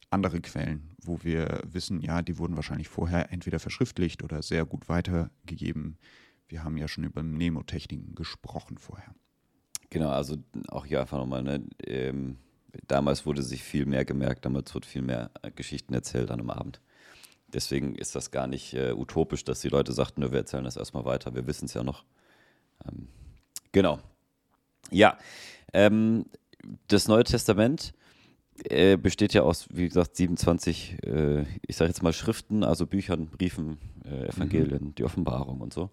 andere 0.10 0.40
Quellen, 0.42 0.96
wo 1.02 1.24
wir 1.24 1.62
wissen, 1.66 2.02
ja, 2.02 2.22
die 2.22 2.38
wurden 2.38 2.56
wahrscheinlich 2.56 2.88
vorher 2.88 3.32
entweder 3.32 3.60
verschriftlicht 3.60 4.24
oder 4.24 4.42
sehr 4.42 4.66
gut 4.66 4.88
weitergegeben. 4.88 5.98
Wir 6.48 6.64
haben 6.64 6.78
ja 6.78 6.88
schon 6.88 7.04
über 7.04 7.24
Mnemotechniken 7.24 8.16
gesprochen 8.16 8.78
vorher. 8.78 9.14
Genau, 9.90 10.10
also 10.10 10.38
auch 10.70 10.86
hier 10.86 11.02
einfach 11.02 11.18
nochmal, 11.18 11.44
ne, 11.44 11.66
ähm, 11.86 12.38
damals 12.88 13.26
wurde 13.26 13.42
sich 13.42 13.64
viel 13.64 13.86
mehr 13.86 14.06
gemerkt, 14.06 14.46
damals 14.46 14.74
wird 14.74 14.86
viel 14.86 15.02
mehr 15.02 15.32
äh, 15.42 15.52
Geschichten 15.52 15.94
erzählt 15.94 16.32
an 16.32 16.40
einem 16.40 16.50
Abend. 16.50 16.82
Deswegen 17.48 17.96
ist 17.96 18.16
das 18.16 18.32
gar 18.32 18.48
nicht 18.48 18.74
äh, 18.74 18.94
utopisch, 18.94 19.46
dass 19.46 19.62
die 19.62 19.70
Leute 19.70 19.94
sagten, 19.94 20.22
wir 20.22 20.38
erzählen 20.38 20.66
das 20.66 20.76
erstmal 20.76 21.06
weiter, 21.06 21.36
wir 21.36 21.48
wissen 21.48 21.66
es 21.66 21.74
ja 21.74 21.84
noch. 21.84 22.04
Ähm, 22.86 23.08
genau. 23.72 24.00
Ja, 24.92 25.18
ähm, 25.74 26.26
das 26.88 27.08
Neue 27.08 27.24
Testament 27.24 27.94
äh, 28.64 28.98
besteht 28.98 29.34
ja 29.34 29.44
aus, 29.44 29.68
wie 29.72 29.88
gesagt, 29.88 30.16
27, 30.16 31.04
äh, 31.04 31.46
ich 31.68 31.76
sage 31.76 31.90
jetzt 31.90 32.02
mal 32.02 32.14
Schriften, 32.14 32.64
also 32.64 32.86
Büchern, 32.88 33.28
Briefen, 33.28 33.78
äh, 34.06 34.28
Evangelien, 34.28 34.86
mhm. 34.86 34.96
die 34.96 35.04
Offenbarung 35.04 35.62
und 35.62 35.74
so. 35.74 35.92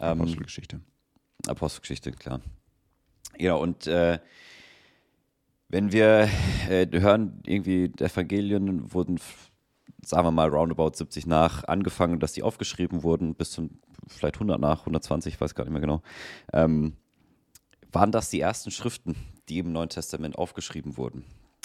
Ähm, 0.00 0.20
Apostelgeschichte. 0.20 0.80
Apostelgeschichte, 1.46 2.12
klar. 2.12 2.40
Ja, 3.38 3.54
und 3.54 3.86
äh, 3.86 4.18
wenn 5.68 5.92
wir 5.92 6.28
äh, 6.68 6.86
hören, 6.90 7.42
irgendwie 7.44 7.92
Evangelien 7.98 8.92
wurden, 8.92 9.20
sagen 10.02 10.26
wir 10.26 10.30
mal, 10.30 10.48
roundabout 10.48 10.92
70 10.94 11.26
nach 11.26 11.64
angefangen, 11.64 12.20
dass 12.20 12.32
die 12.32 12.42
aufgeschrieben 12.42 13.02
wurden, 13.02 13.34
bis 13.34 13.50
zum 13.50 13.78
vielleicht 14.06 14.36
100 14.36 14.58
nach, 14.60 14.80
120, 14.80 15.34
ich 15.34 15.40
weiß 15.40 15.54
gar 15.54 15.64
nicht 15.64 15.72
mehr 15.72 15.82
genau. 15.82 16.02
Ähm, 16.52 16.96
waren 17.92 18.12
das 18.12 18.30
die 18.30 18.40
ersten 18.40 18.70
Schriften, 18.70 19.16
die 19.48 19.58
im 19.58 19.72
Neuen 19.72 19.88
Testament 19.88 20.36
aufgeschrieben 20.36 20.96
wurden? 20.96 21.24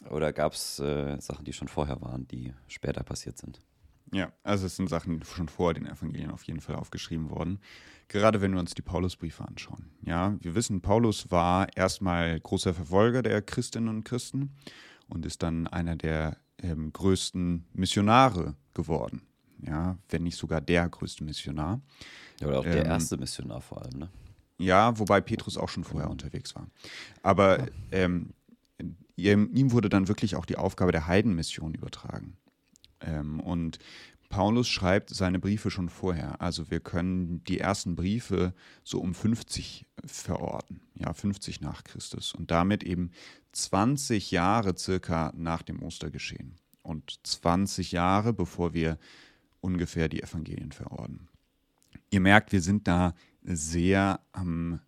Oder 0.09 0.33
gab 0.33 0.53
es 0.53 0.79
äh, 0.79 1.19
Sachen, 1.19 1.45
die 1.45 1.53
schon 1.53 1.67
vorher 1.67 2.01
waren, 2.01 2.27
die 2.27 2.53
später 2.67 3.03
passiert 3.03 3.37
sind? 3.37 3.61
Ja, 4.11 4.31
also 4.43 4.67
es 4.67 4.75
sind 4.75 4.89
Sachen 4.89 5.19
die 5.19 5.25
schon 5.25 5.49
vor 5.49 5.73
den 5.73 5.87
Evangelien 5.87 6.29
auf 6.29 6.43
jeden 6.43 6.61
Fall 6.61 6.75
aufgeschrieben 6.75 7.29
worden. 7.29 7.59
Gerade 8.09 8.41
wenn 8.41 8.53
wir 8.53 8.59
uns 8.59 8.75
die 8.75 8.81
Paulusbriefe 8.81 9.43
anschauen. 9.45 9.89
Ja, 10.03 10.37
wir 10.41 10.55
wissen, 10.55 10.81
Paulus 10.81 11.31
war 11.31 11.67
erstmal 11.75 12.39
großer 12.39 12.73
Verfolger 12.73 13.23
der 13.23 13.41
Christinnen 13.41 13.89
und 13.89 14.03
Christen 14.03 14.51
und 15.07 15.25
ist 15.25 15.41
dann 15.41 15.67
einer 15.67 15.95
der 15.95 16.37
ähm, 16.59 16.93
größten 16.93 17.65
Missionare 17.73 18.55
geworden. 18.73 19.23
Ja, 19.65 19.97
wenn 20.09 20.23
nicht 20.23 20.37
sogar 20.37 20.61
der 20.61 20.89
größte 20.89 21.23
Missionar. 21.23 21.81
Ja, 22.39 22.47
oder 22.47 22.59
auch 22.59 22.65
ähm, 22.65 22.71
der 22.73 22.85
erste 22.85 23.17
Missionar 23.17 23.61
vor 23.61 23.81
allem, 23.81 23.97
ne? 23.97 24.09
Ja, 24.57 24.97
wobei 24.99 25.19
Petrus 25.21 25.57
auch 25.57 25.69
schon 25.69 25.83
vorher 25.83 26.09
unterwegs 26.09 26.55
war. 26.55 26.67
Aber 27.21 27.59
ja. 27.59 27.67
ähm, 27.91 28.33
ihm 29.15 29.71
wurde 29.71 29.89
dann 29.89 30.07
wirklich 30.07 30.35
auch 30.35 30.45
die 30.45 30.57
Aufgabe 30.57 30.91
der 30.91 31.07
Heidenmission 31.07 31.73
übertragen. 31.73 32.37
Ähm, 33.01 33.39
und 33.39 33.79
Paulus 34.29 34.67
schreibt 34.67 35.11
seine 35.11 35.37
Briefe 35.37 35.69
schon 35.69 35.89
vorher. 35.89 36.41
Also 36.41 36.71
wir 36.71 36.79
können 36.79 37.43
die 37.43 37.59
ersten 37.59 37.95
Briefe 37.95 38.55
so 38.83 38.99
um 38.99 39.13
50 39.13 39.85
verorten, 40.05 40.81
ja, 40.95 41.13
50 41.13 41.61
nach 41.61 41.83
Christus 41.83 42.33
und 42.33 42.49
damit 42.49 42.83
eben 42.83 43.11
20 43.51 44.31
Jahre 44.31 44.75
circa 44.75 45.31
nach 45.35 45.61
dem 45.61 45.83
Ostergeschehen 45.83 46.55
und 46.81 47.19
20 47.23 47.91
Jahre 47.91 48.33
bevor 48.33 48.73
wir 48.73 48.97
ungefähr 49.61 50.09
die 50.09 50.23
Evangelien 50.23 50.71
verorten. 50.71 51.27
Ihr 52.09 52.19
merkt, 52.19 52.51
wir 52.51 52.61
sind 52.61 52.87
da 52.87 53.13
sehr 53.43 54.19
am 54.31 54.79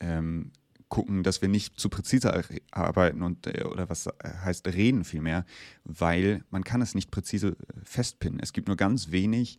ähm, 0.00 0.52
gucken, 0.88 1.22
dass 1.22 1.40
wir 1.40 1.48
nicht 1.48 1.80
zu 1.80 1.88
präzise 1.88 2.44
arbeiten 2.70 3.22
und 3.22 3.46
äh, 3.46 3.64
oder 3.64 3.88
was 3.88 4.08
heißt 4.22 4.66
reden 4.68 5.04
vielmehr, 5.04 5.46
weil 5.84 6.44
man 6.50 6.64
kann 6.64 6.82
es 6.82 6.94
nicht 6.94 7.10
präzise 7.10 7.48
äh, 7.48 7.54
festpinnen. 7.82 8.40
Es 8.40 8.52
gibt 8.52 8.68
nur 8.68 8.76
ganz 8.76 9.10
wenig 9.10 9.58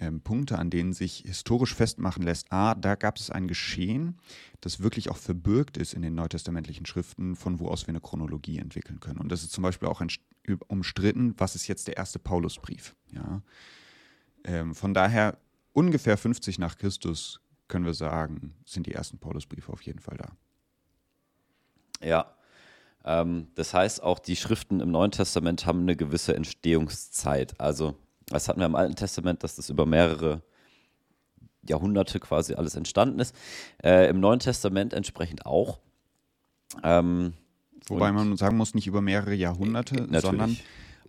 ähm, 0.00 0.20
Punkte, 0.20 0.58
an 0.58 0.70
denen 0.70 0.92
sich 0.92 1.24
historisch 1.26 1.74
festmachen 1.74 2.22
lässt, 2.22 2.52
ah, 2.52 2.74
da 2.74 2.94
gab 2.94 3.18
es 3.18 3.30
ein 3.30 3.48
Geschehen, 3.48 4.18
das 4.60 4.80
wirklich 4.80 5.10
auch 5.10 5.16
verbürgt 5.16 5.76
ist 5.76 5.94
in 5.94 6.02
den 6.02 6.14
neutestamentlichen 6.14 6.86
Schriften, 6.86 7.36
von 7.36 7.60
wo 7.60 7.68
aus 7.68 7.86
wir 7.86 7.90
eine 7.90 8.00
Chronologie 8.00 8.58
entwickeln 8.58 9.00
können. 9.00 9.20
Und 9.20 9.30
das 9.30 9.42
ist 9.42 9.52
zum 9.52 9.62
Beispiel 9.62 9.88
auch 9.88 10.02
umstritten, 10.68 11.34
was 11.38 11.54
ist 11.54 11.66
jetzt 11.66 11.88
der 11.88 11.96
erste 11.96 12.18
Paulusbrief. 12.18 12.94
Ja? 13.12 13.42
Ähm, 14.44 14.74
von 14.74 14.94
daher 14.94 15.38
ungefähr 15.72 16.16
50 16.16 16.58
nach 16.58 16.76
Christus 16.78 17.40
können 17.68 17.84
wir 17.84 17.94
sagen, 17.94 18.54
sind 18.64 18.86
die 18.86 18.92
ersten 18.92 19.18
Paulusbriefe 19.18 19.72
auf 19.72 19.82
jeden 19.82 19.98
Fall 20.00 20.16
da. 20.16 22.06
Ja. 22.06 22.32
Ähm, 23.04 23.48
das 23.54 23.72
heißt, 23.74 24.02
auch 24.02 24.18
die 24.18 24.36
Schriften 24.36 24.80
im 24.80 24.90
Neuen 24.90 25.10
Testament 25.10 25.66
haben 25.66 25.80
eine 25.80 25.96
gewisse 25.96 26.34
Entstehungszeit. 26.34 27.58
Also, 27.60 27.94
das 28.26 28.48
hatten 28.48 28.60
wir 28.60 28.66
im 28.66 28.74
Alten 28.74 28.96
Testament, 28.96 29.42
dass 29.42 29.56
das 29.56 29.70
über 29.70 29.86
mehrere 29.86 30.42
Jahrhunderte 31.62 32.20
quasi 32.20 32.54
alles 32.54 32.74
entstanden 32.76 33.20
ist. 33.20 33.34
Äh, 33.82 34.08
Im 34.08 34.20
Neuen 34.20 34.40
Testament 34.40 34.92
entsprechend 34.92 35.46
auch. 35.46 35.80
Ähm, 36.82 37.34
Wobei 37.88 38.10
man 38.10 38.36
sagen 38.36 38.56
muss, 38.56 38.74
nicht 38.74 38.86
über 38.86 39.00
mehrere 39.00 39.34
Jahrhunderte, 39.34 40.08
äh, 40.12 40.20
sondern 40.20 40.56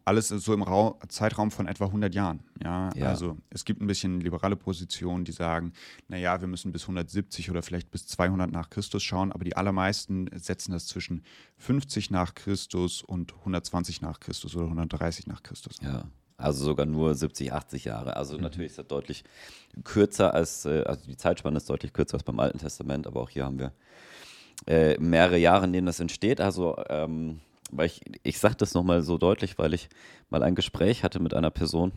alles 0.08 0.30
so 0.30 0.54
im 0.54 0.64
Ra 0.64 0.96
Zeitraum 1.10 1.52
von 1.52 1.68
etwa 1.68 1.86
100 1.86 2.16
Jahren. 2.16 2.40
Ja? 2.64 2.90
ja? 2.96 3.08
also 3.08 3.38
es 3.50 3.66
gibt 3.66 3.82
ein 3.82 3.88
bisschen 3.88 4.22
liberale 4.22 4.56
Positionen, 4.56 5.26
die 5.26 5.34
sagen, 5.34 5.74
naja, 6.08 6.40
wir 6.40 6.48
müssen 6.48 6.72
bis 6.72 6.84
170 6.84 7.52
oder 7.52 7.62
vielleicht 7.62 7.92
bis 7.92 8.08
200 8.08 8.50
nach 8.50 8.70
Christus 8.70 9.04
schauen, 9.04 9.34
aber 9.34 9.44
die 9.44 9.58
allermeisten 9.58 10.30
setzen 10.34 10.72
das 10.72 10.88
zwischen 10.88 11.24
50 11.58 12.10
nach 12.10 12.36
Christus 12.36 13.04
und 13.04 13.34
120 13.40 14.02
nach 14.02 14.22
Christus 14.22 14.56
oder 14.56 14.66
130 14.66 15.28
nach 15.28 15.44
Christus. 15.44 15.76
Ja. 15.82 16.06
Also 16.38 16.64
sogar 16.64 16.86
nur 16.86 17.14
70, 17.14 17.52
80 17.52 17.86
Jahre. 17.86 18.16
Also 18.16 18.38
mhm. 18.38 18.44
natürlich 18.44 18.72
ist 18.72 18.78
das 18.78 18.88
deutlich 18.88 19.26
kürzer 19.84 20.34
als, 20.34 20.66
äh, 20.66 20.84
also 20.86 21.06
die 21.06 21.18
Zeitspanne 21.18 21.58
ist 21.58 21.70
deutlich 21.70 21.92
kürzer 21.92 22.16
als 22.16 22.24
beim 22.24 22.40
Alten 22.40 22.60
Testament, 22.60 23.08
aber 23.08 23.22
auch 23.22 23.30
hier 23.30 23.44
haben 23.44 23.60
wir 23.60 23.74
äh, 24.68 24.98
mehrere 25.00 25.38
Jahre, 25.38 25.66
in 25.66 25.74
denen 25.74 25.88
das 25.88 26.00
entsteht. 26.00 26.40
Also 26.40 26.78
ähm, 26.90 27.42
weil 27.72 27.88
ich, 27.88 28.02
ich 28.24 28.40
sage 28.40 28.56
das 28.56 28.74
nochmal 28.74 29.02
so 29.02 29.18
deutlich, 29.18 29.58
weil 29.58 29.74
ich 29.74 29.90
mal 30.30 30.44
ein 30.44 30.56
Gespräch 30.56 31.04
hatte 31.04 31.20
mit 31.20 31.34
einer 31.34 31.52
Person, 31.52 31.92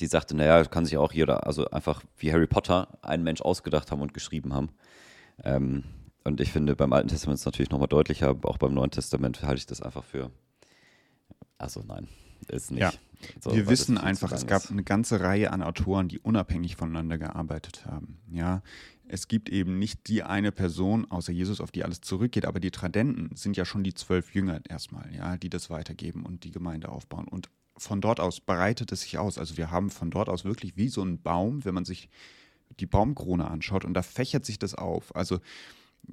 die 0.00 0.06
sagte, 0.06 0.36
naja, 0.36 0.64
kann 0.64 0.86
sich 0.86 0.96
auch 0.96 1.12
jeder, 1.12 1.46
also 1.46 1.68
einfach 1.70 2.02
wie 2.16 2.32
Harry 2.32 2.46
Potter, 2.46 2.98
einen 3.02 3.24
Mensch 3.24 3.42
ausgedacht 3.42 3.90
haben 3.90 4.00
und 4.00 4.14
geschrieben 4.14 4.54
haben. 4.54 4.70
Ähm, 5.44 5.84
und 6.24 6.40
ich 6.40 6.52
finde, 6.52 6.76
beim 6.76 6.92
Alten 6.92 7.08
Testament 7.08 7.34
ist 7.34 7.42
es 7.42 7.46
natürlich 7.46 7.70
nochmal 7.70 7.88
deutlicher, 7.88 8.28
aber 8.28 8.48
auch 8.48 8.58
beim 8.58 8.74
Neuen 8.74 8.90
Testament 8.90 9.42
halte 9.42 9.58
ich 9.58 9.66
das 9.66 9.82
einfach 9.82 10.04
für, 10.04 10.30
also 11.58 11.82
nein, 11.86 12.08
ist 12.48 12.70
nicht. 12.70 12.80
Ja. 12.80 12.92
So, 13.40 13.54
wir 13.54 13.68
wissen 13.68 13.98
einfach, 13.98 14.32
es 14.32 14.46
gab 14.46 14.68
eine 14.70 14.82
ganze 14.82 15.20
Reihe 15.20 15.52
an 15.52 15.62
Autoren, 15.62 16.08
die 16.08 16.18
unabhängig 16.18 16.76
voneinander 16.76 17.18
gearbeitet 17.18 17.86
haben. 17.86 18.18
Ja, 18.30 18.62
es 19.08 19.28
gibt 19.28 19.48
eben 19.48 19.78
nicht 19.78 20.08
die 20.08 20.22
eine 20.22 20.52
Person 20.52 21.10
außer 21.10 21.32
Jesus, 21.32 21.60
auf 21.60 21.70
die 21.70 21.84
alles 21.84 22.00
zurückgeht, 22.00 22.44
aber 22.44 22.60
die 22.60 22.70
Tradenten 22.70 23.34
sind 23.36 23.56
ja 23.56 23.64
schon 23.64 23.84
die 23.84 23.94
zwölf 23.94 24.34
Jünger 24.34 24.60
erstmal, 24.68 25.12
ja, 25.14 25.36
die 25.36 25.50
das 25.50 25.70
weitergeben 25.70 26.24
und 26.24 26.44
die 26.44 26.50
Gemeinde 26.50 26.88
aufbauen. 26.88 27.28
Und 27.28 27.50
von 27.76 28.00
dort 28.00 28.20
aus 28.20 28.40
breitet 28.40 28.92
es 28.92 29.02
sich 29.02 29.18
aus. 29.18 29.38
Also 29.38 29.56
wir 29.56 29.70
haben 29.70 29.90
von 29.90 30.10
dort 30.10 30.28
aus 30.28 30.44
wirklich 30.44 30.76
wie 30.76 30.88
so 30.88 31.02
ein 31.02 31.20
Baum, 31.20 31.64
wenn 31.64 31.74
man 31.74 31.84
sich 31.84 32.08
die 32.80 32.86
Baumkrone 32.86 33.50
anschaut 33.50 33.84
und 33.84 33.94
da 33.94 34.02
fächert 34.02 34.46
sich 34.46 34.58
das 34.58 34.74
auf. 34.74 35.14
Also 35.14 35.40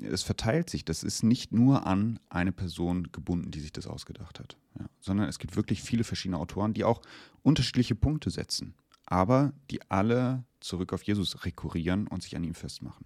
es 0.01 0.23
verteilt 0.23 0.69
sich. 0.69 0.83
Das 0.83 1.03
ist 1.03 1.23
nicht 1.23 1.53
nur 1.53 1.87
an 1.87 2.19
eine 2.29 2.51
Person 2.51 3.11
gebunden, 3.11 3.51
die 3.51 3.61
sich 3.61 3.71
das 3.71 3.87
ausgedacht 3.87 4.39
hat, 4.39 4.57
ja, 4.77 4.85
sondern 4.99 5.29
es 5.29 5.39
gibt 5.39 5.55
wirklich 5.55 5.81
viele 5.81 6.03
verschiedene 6.03 6.37
Autoren, 6.37 6.73
die 6.73 6.83
auch 6.83 7.01
unterschiedliche 7.43 7.95
Punkte 7.95 8.29
setzen 8.29 8.75
aber 9.09 9.53
die 9.71 9.81
alle 9.89 10.43
zurück 10.59 10.93
auf 10.93 11.03
Jesus 11.03 11.45
rekurrieren 11.45 12.07
und 12.07 12.23
sich 12.23 12.35
an 12.35 12.43
ihm 12.43 12.53
festmachen. 12.53 13.05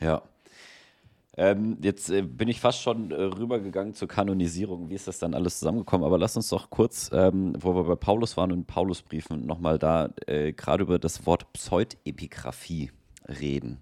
Ja. 0.00 0.22
Ähm, 1.34 1.78
jetzt 1.80 2.10
äh, 2.10 2.22
bin 2.22 2.48
ich 2.48 2.60
fast 2.60 2.82
schon 2.82 3.10
äh, 3.10 3.14
rübergegangen 3.14 3.94
zur 3.94 4.06
Kanonisierung. 4.06 4.90
Wie 4.90 4.94
ist 4.94 5.08
das 5.08 5.18
dann 5.18 5.32
alles 5.32 5.60
zusammengekommen? 5.60 6.04
Aber 6.04 6.18
lass 6.18 6.36
uns 6.36 6.50
doch 6.50 6.68
kurz, 6.68 7.10
ähm, 7.12 7.54
wo 7.58 7.74
wir 7.74 7.84
bei 7.84 7.94
Paulus 7.96 8.36
waren 8.36 8.52
und 8.52 8.66
Paulusbriefen, 8.66 9.46
nochmal 9.46 9.78
da 9.78 10.10
äh, 10.26 10.52
gerade 10.52 10.82
über 10.82 10.98
das 10.98 11.24
Wort 11.24 11.50
Pseudepigraphie 11.54 12.90
reden. 13.28 13.78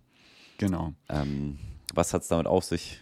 Genau. 0.58 0.92
Ähm, 1.08 1.58
was 1.92 2.14
hat 2.14 2.22
es 2.22 2.28
damit 2.28 2.46
auf 2.46 2.64
sich? 2.64 3.00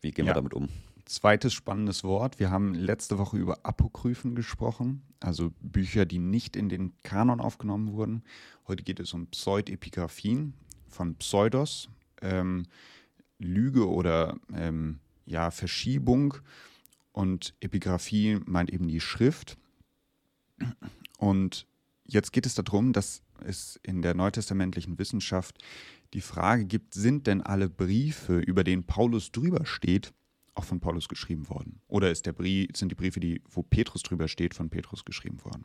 Wie 0.00 0.10
gehen 0.10 0.24
ja. 0.24 0.30
wir 0.30 0.34
damit 0.36 0.54
um? 0.54 0.68
Zweites 1.10 1.52
spannendes 1.52 2.04
Wort. 2.04 2.38
Wir 2.38 2.52
haben 2.52 2.72
letzte 2.72 3.18
Woche 3.18 3.36
über 3.36 3.58
Apokryphen 3.64 4.36
gesprochen, 4.36 5.02
also 5.18 5.50
Bücher, 5.60 6.06
die 6.06 6.20
nicht 6.20 6.54
in 6.54 6.68
den 6.68 6.92
Kanon 7.02 7.40
aufgenommen 7.40 7.94
wurden. 7.94 8.22
Heute 8.68 8.84
geht 8.84 9.00
es 9.00 9.12
um 9.12 9.26
Pseudepigraphien 9.26 10.54
von 10.86 11.16
Pseudos, 11.16 11.88
ähm, 12.22 12.66
Lüge 13.40 13.88
oder 13.88 14.36
ähm, 14.54 15.00
ja, 15.26 15.50
Verschiebung. 15.50 16.34
Und 17.10 17.54
Epigraphie 17.58 18.38
meint 18.46 18.70
eben 18.70 18.86
die 18.86 19.00
Schrift. 19.00 19.58
Und 21.18 21.66
jetzt 22.04 22.32
geht 22.32 22.46
es 22.46 22.54
darum, 22.54 22.92
dass 22.92 23.20
es 23.44 23.80
in 23.82 24.02
der 24.02 24.14
neutestamentlichen 24.14 24.96
Wissenschaft 24.96 25.58
die 26.14 26.20
Frage 26.20 26.66
gibt, 26.66 26.94
sind 26.94 27.26
denn 27.26 27.40
alle 27.40 27.68
Briefe, 27.68 28.38
über 28.38 28.62
denen 28.62 28.84
Paulus 28.84 29.32
drüber 29.32 29.66
steht, 29.66 30.12
auch 30.54 30.64
von 30.64 30.80
Paulus 30.80 31.08
geschrieben 31.08 31.48
worden? 31.48 31.80
Oder 31.88 32.10
ist 32.10 32.26
der 32.26 32.32
Brief, 32.32 32.70
sind 32.74 32.90
die 32.90 32.96
Briefe, 32.96 33.20
die, 33.20 33.42
wo 33.48 33.62
Petrus 33.62 34.02
drüber 34.02 34.28
steht, 34.28 34.54
von 34.54 34.70
Petrus 34.70 35.04
geschrieben 35.04 35.42
worden? 35.44 35.64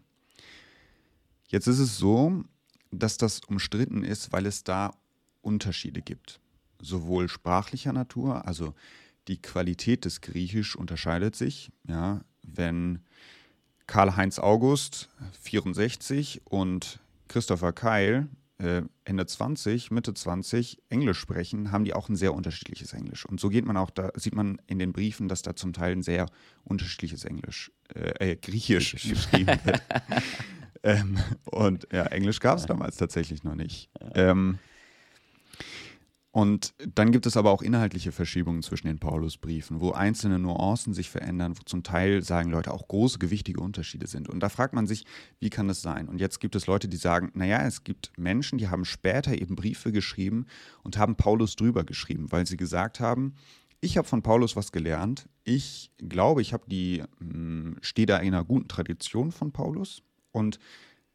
Jetzt 1.47 1.67
ist 1.67 1.79
es 1.79 1.97
so, 1.97 2.43
dass 2.91 3.17
das 3.17 3.41
umstritten 3.41 4.03
ist, 4.03 4.31
weil 4.31 4.45
es 4.45 4.63
da 4.63 4.93
Unterschiede 5.41 6.01
gibt. 6.01 6.39
Sowohl 6.81 7.29
sprachlicher 7.29 7.93
Natur, 7.93 8.47
also 8.47 8.73
die 9.27 9.41
Qualität 9.41 10.05
des 10.05 10.21
Griechisch 10.21 10.75
unterscheidet 10.75 11.35
sich. 11.35 11.71
Ja, 11.87 12.21
wenn 12.43 12.99
Karl-Heinz 13.87 14.39
August 14.39 15.09
64 15.41 16.41
und 16.45 16.99
Christopher 17.27 17.73
Keil 17.73 18.27
Ende 18.57 19.25
20, 19.25 19.91
Mitte 19.91 20.13
20 20.13 20.81
Englisch 20.89 21.19
sprechen, 21.19 21.71
haben 21.71 21.83
die 21.83 21.93
auch 21.93 22.07
ein 22.07 22.15
sehr 22.15 22.33
unterschiedliches 22.33 22.93
Englisch. 22.93 23.25
Und 23.25 23.39
so 23.39 23.49
geht 23.49 23.65
man 23.65 23.75
auch, 23.75 23.89
da 23.89 24.11
sieht 24.15 24.33
man 24.33 24.61
in 24.67 24.79
den 24.79 24.93
Briefen, 24.93 25.27
dass 25.27 25.41
da 25.41 25.55
zum 25.55 25.73
Teil 25.73 25.91
ein 25.91 26.03
sehr 26.03 26.27
unterschiedliches 26.63 27.25
Englisch, 27.25 27.71
äh, 27.93 28.31
äh 28.31 28.35
Griechisch, 28.37 28.91
Griechisch, 28.91 29.09
geschrieben 29.09 29.59
wird. 29.65 29.81
ähm, 30.83 31.17
und 31.45 31.87
ja, 31.91 32.05
Englisch 32.05 32.39
gab 32.39 32.57
es 32.57 32.65
damals 32.65 32.95
tatsächlich 32.95 33.43
noch 33.43 33.55
nicht. 33.55 33.89
Ähm, 34.13 34.57
und 36.35 36.73
dann 36.93 37.13
gibt 37.13 37.25
es 37.27 37.37
aber 37.37 37.49
auch 37.49 37.61
inhaltliche 37.61 38.11
Verschiebungen 38.11 38.61
zwischen 38.61 38.87
den 38.87 38.99
Paulusbriefen, 38.99 39.79
wo 39.79 39.91
einzelne 39.93 40.37
Nuancen 40.37 40.93
sich 40.93 41.09
verändern, 41.09 41.57
wo 41.57 41.61
zum 41.63 41.81
Teil, 41.81 42.21
sagen 42.23 42.49
Leute, 42.49 42.73
auch 42.73 42.89
große, 42.89 43.19
gewichtige 43.19 43.61
Unterschiede 43.61 44.05
sind. 44.05 44.27
Und 44.27 44.41
da 44.41 44.49
fragt 44.49 44.73
man 44.73 44.85
sich, 44.85 45.05
wie 45.39 45.49
kann 45.49 45.69
das 45.69 45.81
sein? 45.81 46.09
Und 46.09 46.19
jetzt 46.19 46.41
gibt 46.41 46.57
es 46.57 46.67
Leute, 46.67 46.89
die 46.89 46.97
sagen, 46.97 47.31
naja, 47.35 47.65
es 47.65 47.85
gibt 47.85 48.11
Menschen, 48.17 48.57
die 48.57 48.67
haben 48.67 48.83
später 48.83 49.39
eben 49.39 49.55
Briefe 49.55 49.93
geschrieben 49.93 50.45
und 50.83 50.97
haben 50.97 51.15
Paulus 51.15 51.55
drüber 51.55 51.85
geschrieben, 51.85 52.29
weil 52.33 52.45
sie 52.45 52.57
gesagt 52.57 52.99
haben, 52.99 53.35
ich 53.79 53.97
habe 53.97 54.05
von 54.05 54.21
Paulus 54.21 54.57
was 54.57 54.73
gelernt. 54.73 55.29
Ich 55.45 55.89
glaube, 55.99 56.41
ich 56.41 56.51
habe 56.51 56.65
die, 56.67 57.01
hm, 57.19 57.77
stehe 57.79 58.07
da 58.07 58.17
in 58.17 58.33
einer 58.33 58.43
guten 58.43 58.67
Tradition 58.67 59.31
von 59.31 59.53
Paulus 59.53 60.03
und 60.33 60.59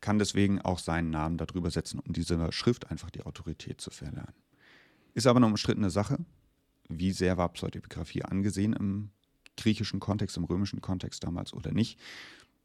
kann 0.00 0.18
deswegen 0.18 0.62
auch 0.62 0.78
seinen 0.78 1.10
Namen 1.10 1.36
darüber 1.36 1.70
setzen, 1.70 1.98
um 1.98 2.14
dieser 2.14 2.50
Schrift 2.52 2.90
einfach 2.90 3.10
die 3.10 3.24
Autorität 3.24 3.82
zu 3.82 3.90
verlernen. 3.90 4.32
Ist 5.14 5.26
aber 5.26 5.38
eine 5.38 5.46
umstrittene 5.46 5.90
Sache. 5.90 6.18
Wie 6.88 7.12
sehr 7.12 7.36
war 7.36 7.48
Pseudepigraphie 7.50 8.22
angesehen 8.22 8.72
im 8.72 9.10
griechischen 9.56 10.00
Kontext, 10.00 10.36
im 10.36 10.44
römischen 10.44 10.80
Kontext 10.80 11.24
damals 11.24 11.52
oder 11.52 11.72
nicht? 11.72 11.98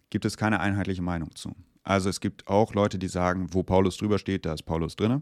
Gibt 0.09 0.25
es 0.25 0.37
keine 0.37 0.59
einheitliche 0.59 1.01
Meinung 1.01 1.35
zu. 1.35 1.55
Also 1.83 2.09
es 2.09 2.19
gibt 2.19 2.47
auch 2.47 2.73
Leute, 2.73 2.97
die 2.97 3.07
sagen, 3.07 3.53
wo 3.53 3.63
Paulus 3.63 3.97
drüber 3.97 4.17
steht, 4.17 4.45
da 4.45 4.53
ist 4.53 4.63
Paulus 4.63 4.95
drin. 4.95 5.21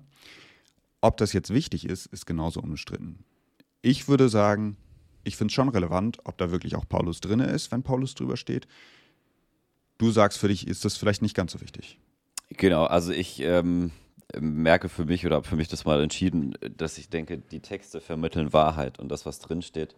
Ob 1.01 1.17
das 1.17 1.33
jetzt 1.33 1.53
wichtig 1.53 1.85
ist, 1.85 2.05
ist 2.05 2.25
genauso 2.25 2.61
umstritten. 2.61 3.25
Ich 3.81 4.07
würde 4.07 4.29
sagen, 4.29 4.77
ich 5.25 5.35
finde 5.35 5.51
es 5.51 5.55
schon 5.55 5.69
relevant, 5.69 6.19
ob 6.23 6.37
da 6.37 6.51
wirklich 6.51 6.75
auch 6.75 6.87
Paulus 6.87 7.19
drin 7.19 7.41
ist, 7.41 7.71
wenn 7.71 7.83
Paulus 7.83 8.15
drüber 8.15 8.37
steht. 8.37 8.67
Du 9.97 10.11
sagst, 10.11 10.37
für 10.37 10.47
dich 10.47 10.67
ist 10.67 10.85
das 10.85 10.95
vielleicht 10.95 11.21
nicht 11.21 11.35
ganz 11.35 11.51
so 11.51 11.61
wichtig. 11.61 11.99
Genau, 12.49 12.85
also 12.85 13.11
ich 13.11 13.39
ähm, 13.41 13.91
merke 14.39 14.89
für 14.89 15.05
mich 15.05 15.25
oder 15.25 15.35
habe 15.37 15.47
für 15.47 15.55
mich 15.55 15.67
das 15.67 15.85
mal 15.85 16.01
entschieden, 16.01 16.55
dass 16.77 16.97
ich 16.97 17.09
denke, 17.09 17.37
die 17.37 17.61
Texte 17.61 18.01
vermitteln 18.01 18.53
Wahrheit 18.53 18.99
und 18.99 19.09
das, 19.09 19.25
was 19.25 19.39
drinsteht, 19.39 19.95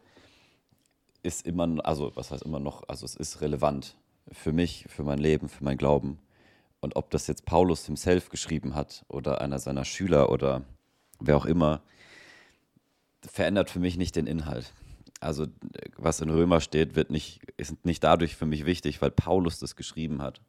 ist 1.23 1.45
immer, 1.45 1.67
also 1.85 2.15
was 2.15 2.31
heißt 2.31 2.43
immer 2.43 2.59
noch, 2.59 2.83
also 2.87 3.05
es 3.05 3.15
ist 3.15 3.41
relevant 3.41 3.95
für 4.31 4.51
mich, 4.51 4.85
für 4.89 5.03
mein 5.03 5.19
Leben, 5.19 5.49
für 5.49 5.63
mein 5.63 5.77
Glauben. 5.77 6.19
Und 6.81 6.95
ob 6.95 7.09
das 7.09 7.27
jetzt 7.27 7.45
Paulus 7.45 7.85
himself 7.85 8.29
geschrieben 8.29 8.75
hat 8.75 9.05
oder 9.07 9.41
einer 9.41 9.59
seiner 9.59 9.85
Schüler 9.85 10.29
oder 10.29 10.63
wer 11.19 11.37
auch 11.37 11.45
immer, 11.45 11.81
verändert 13.21 13.69
für 13.69 13.79
mich 13.79 13.97
nicht 13.97 14.15
den 14.15 14.27
Inhalt. 14.27 14.71
Also 15.19 15.47
was 15.97 16.21
in 16.21 16.29
Römer 16.29 16.61
steht, 16.61 16.95
wird 16.95 17.09
nicht, 17.09 17.41
ist 17.57 17.85
nicht 17.85 18.03
dadurch 18.03 18.35
für 18.35 18.45
mich 18.45 18.65
wichtig, 18.65 19.01
weil 19.01 19.11
Paulus 19.11 19.57
das 19.59 19.75
geschrieben 19.75 20.21
hat, 20.21 20.41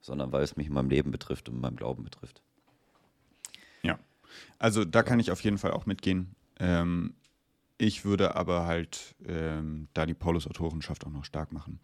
sondern 0.00 0.32
weil 0.32 0.42
es 0.42 0.56
mich 0.56 0.68
in 0.68 0.72
meinem 0.72 0.88
Leben 0.88 1.10
betrifft 1.10 1.48
und 1.48 1.56
in 1.56 1.60
meinem 1.60 1.76
Glauben 1.76 2.04
betrifft. 2.04 2.42
Also 4.58 4.84
da 4.84 5.02
kann 5.02 5.20
ich 5.20 5.30
auf 5.30 5.42
jeden 5.42 5.58
Fall 5.58 5.72
auch 5.72 5.86
mitgehen. 5.86 6.34
Ähm, 6.58 7.14
ich 7.78 8.04
würde 8.04 8.36
aber 8.36 8.66
halt 8.66 9.14
ähm, 9.26 9.88
da 9.94 10.06
die 10.06 10.14
Paulus-Autorenschaft 10.14 11.04
auch 11.04 11.10
noch 11.10 11.24
stark 11.24 11.52
machen. 11.52 11.80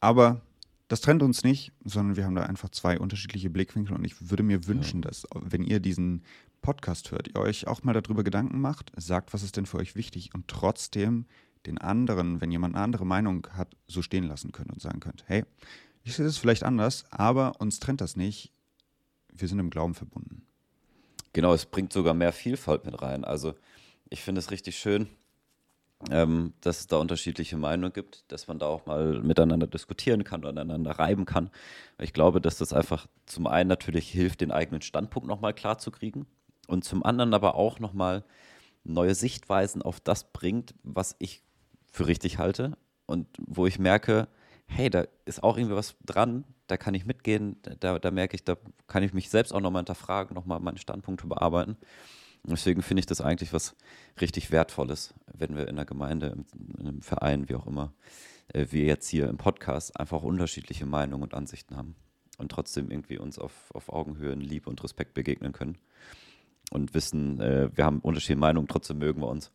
Aber 0.00 0.40
das 0.88 1.00
trennt 1.00 1.22
uns 1.22 1.44
nicht, 1.44 1.72
sondern 1.84 2.16
wir 2.16 2.24
haben 2.24 2.34
da 2.34 2.44
einfach 2.44 2.70
zwei 2.70 2.98
unterschiedliche 2.98 3.50
Blickwinkel 3.50 3.94
und 3.94 4.04
ich 4.04 4.30
würde 4.30 4.42
mir 4.42 4.66
wünschen, 4.66 5.02
ja. 5.02 5.08
dass, 5.08 5.26
wenn 5.34 5.62
ihr 5.62 5.80
diesen 5.80 6.24
Podcast 6.62 7.12
hört, 7.12 7.28
ihr 7.28 7.36
euch 7.36 7.66
auch 7.66 7.84
mal 7.84 7.92
darüber 7.92 8.24
Gedanken 8.24 8.60
macht, 8.60 8.90
sagt, 8.96 9.32
was 9.32 9.42
ist 9.42 9.56
denn 9.56 9.66
für 9.66 9.76
euch 9.76 9.94
wichtig 9.94 10.34
und 10.34 10.48
trotzdem 10.48 11.26
den 11.66 11.78
anderen, 11.78 12.40
wenn 12.40 12.50
jemand 12.50 12.74
eine 12.74 12.84
andere 12.84 13.06
Meinung 13.06 13.46
hat, 13.52 13.76
so 13.86 14.02
stehen 14.02 14.24
lassen 14.24 14.50
könnt 14.50 14.72
und 14.72 14.80
sagen 14.80 15.00
könnt, 15.00 15.24
hey, 15.26 15.44
ich 16.02 16.16
sehe 16.16 16.24
das 16.24 16.38
vielleicht 16.38 16.64
anders, 16.64 17.04
aber 17.10 17.60
uns 17.60 17.80
trennt 17.80 18.00
das 18.00 18.16
nicht. 18.16 18.52
Wir 19.32 19.46
sind 19.46 19.58
im 19.58 19.70
Glauben 19.70 19.94
verbunden. 19.94 20.47
Genau, 21.38 21.54
es 21.54 21.66
bringt 21.66 21.92
sogar 21.92 22.14
mehr 22.14 22.32
Vielfalt 22.32 22.84
mit 22.84 23.00
rein. 23.00 23.24
Also 23.24 23.54
ich 24.10 24.22
finde 24.22 24.40
es 24.40 24.50
richtig 24.50 24.76
schön, 24.76 25.06
ähm, 26.10 26.52
dass 26.62 26.80
es 26.80 26.88
da 26.88 26.96
unterschiedliche 26.96 27.56
Meinungen 27.56 27.92
gibt, 27.92 28.24
dass 28.32 28.48
man 28.48 28.58
da 28.58 28.66
auch 28.66 28.86
mal 28.86 29.22
miteinander 29.22 29.68
diskutieren 29.68 30.24
kann 30.24 30.40
und 30.40 30.58
aneinander 30.58 30.98
reiben 30.98 31.26
kann. 31.26 31.52
Ich 32.00 32.12
glaube, 32.12 32.40
dass 32.40 32.58
das 32.58 32.72
einfach 32.72 33.06
zum 33.26 33.46
einen 33.46 33.68
natürlich 33.68 34.10
hilft, 34.10 34.40
den 34.40 34.50
eigenen 34.50 34.82
Standpunkt 34.82 35.28
nochmal 35.28 35.54
klar 35.54 35.78
zu 35.78 35.92
kriegen 35.92 36.26
und 36.66 36.82
zum 36.82 37.04
anderen 37.04 37.32
aber 37.32 37.54
auch 37.54 37.78
nochmal 37.78 38.24
neue 38.82 39.14
Sichtweisen 39.14 39.80
auf 39.80 40.00
das 40.00 40.32
bringt, 40.32 40.74
was 40.82 41.14
ich 41.20 41.44
für 41.92 42.08
richtig 42.08 42.38
halte 42.38 42.76
und 43.06 43.28
wo 43.38 43.64
ich 43.64 43.78
merke, 43.78 44.26
hey, 44.66 44.90
da 44.90 45.04
ist 45.24 45.44
auch 45.44 45.56
irgendwie 45.56 45.76
was 45.76 45.94
dran, 46.04 46.42
da 46.68 46.76
kann 46.76 46.94
ich 46.94 47.04
mitgehen, 47.04 47.56
da, 47.80 47.98
da 47.98 48.10
merke 48.10 48.36
ich, 48.36 48.44
da 48.44 48.56
kann 48.86 49.02
ich 49.02 49.12
mich 49.12 49.30
selbst 49.30 49.52
auch 49.52 49.60
nochmal 49.60 49.80
hinterfragen, 49.80 50.34
nochmal 50.34 50.60
meine 50.60 50.78
Standpunkte 50.78 51.26
bearbeiten. 51.26 51.76
Deswegen 52.44 52.82
finde 52.82 53.00
ich 53.00 53.06
das 53.06 53.20
eigentlich 53.20 53.52
was 53.52 53.74
richtig 54.20 54.50
Wertvolles, 54.52 55.14
wenn 55.32 55.56
wir 55.56 55.66
in 55.66 55.76
der 55.76 55.84
Gemeinde, 55.84 56.36
in 56.78 56.86
einem 56.86 57.02
Verein, 57.02 57.48
wie 57.48 57.56
auch 57.56 57.66
immer, 57.66 57.92
äh, 58.48 58.66
wir 58.70 58.84
jetzt 58.84 59.08
hier 59.08 59.28
im 59.28 59.38
Podcast 59.38 59.98
einfach 59.98 60.22
unterschiedliche 60.22 60.86
Meinungen 60.86 61.24
und 61.24 61.34
Ansichten 61.34 61.76
haben 61.76 61.96
und 62.38 62.50
trotzdem 62.50 62.90
irgendwie 62.90 63.18
uns 63.18 63.38
auf, 63.38 63.52
auf 63.74 63.88
Augenhöhe 63.88 64.32
in 64.32 64.40
Liebe 64.40 64.70
und 64.70 64.82
Respekt 64.84 65.14
begegnen 65.14 65.52
können 65.52 65.78
und 66.70 66.94
wissen, 66.94 67.40
äh, 67.40 67.70
wir 67.74 67.84
haben 67.84 68.00
unterschiedliche 68.00 68.40
Meinungen, 68.40 68.68
trotzdem 68.68 68.98
mögen 68.98 69.20
wir 69.20 69.28
uns 69.28 69.50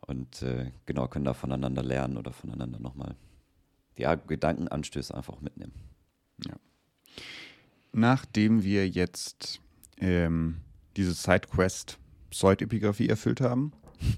und 0.00 0.42
äh, 0.42 0.72
genau 0.86 1.08
können 1.08 1.24
da 1.24 1.34
voneinander 1.34 1.82
lernen 1.82 2.16
oder 2.16 2.32
voneinander 2.32 2.78
nochmal 2.78 3.16
ja, 3.96 4.14
Gedankenanstöße 4.14 5.14
einfach 5.14 5.40
mitnehmen. 5.40 5.91
Ja. 6.46 6.54
Nachdem 7.92 8.62
wir 8.62 8.88
jetzt 8.88 9.60
ähm, 9.98 10.60
diese 10.96 11.12
Sidequest 11.12 11.98
Pseudepigraphie 12.30 13.08
erfüllt 13.08 13.40
haben, 13.40 13.72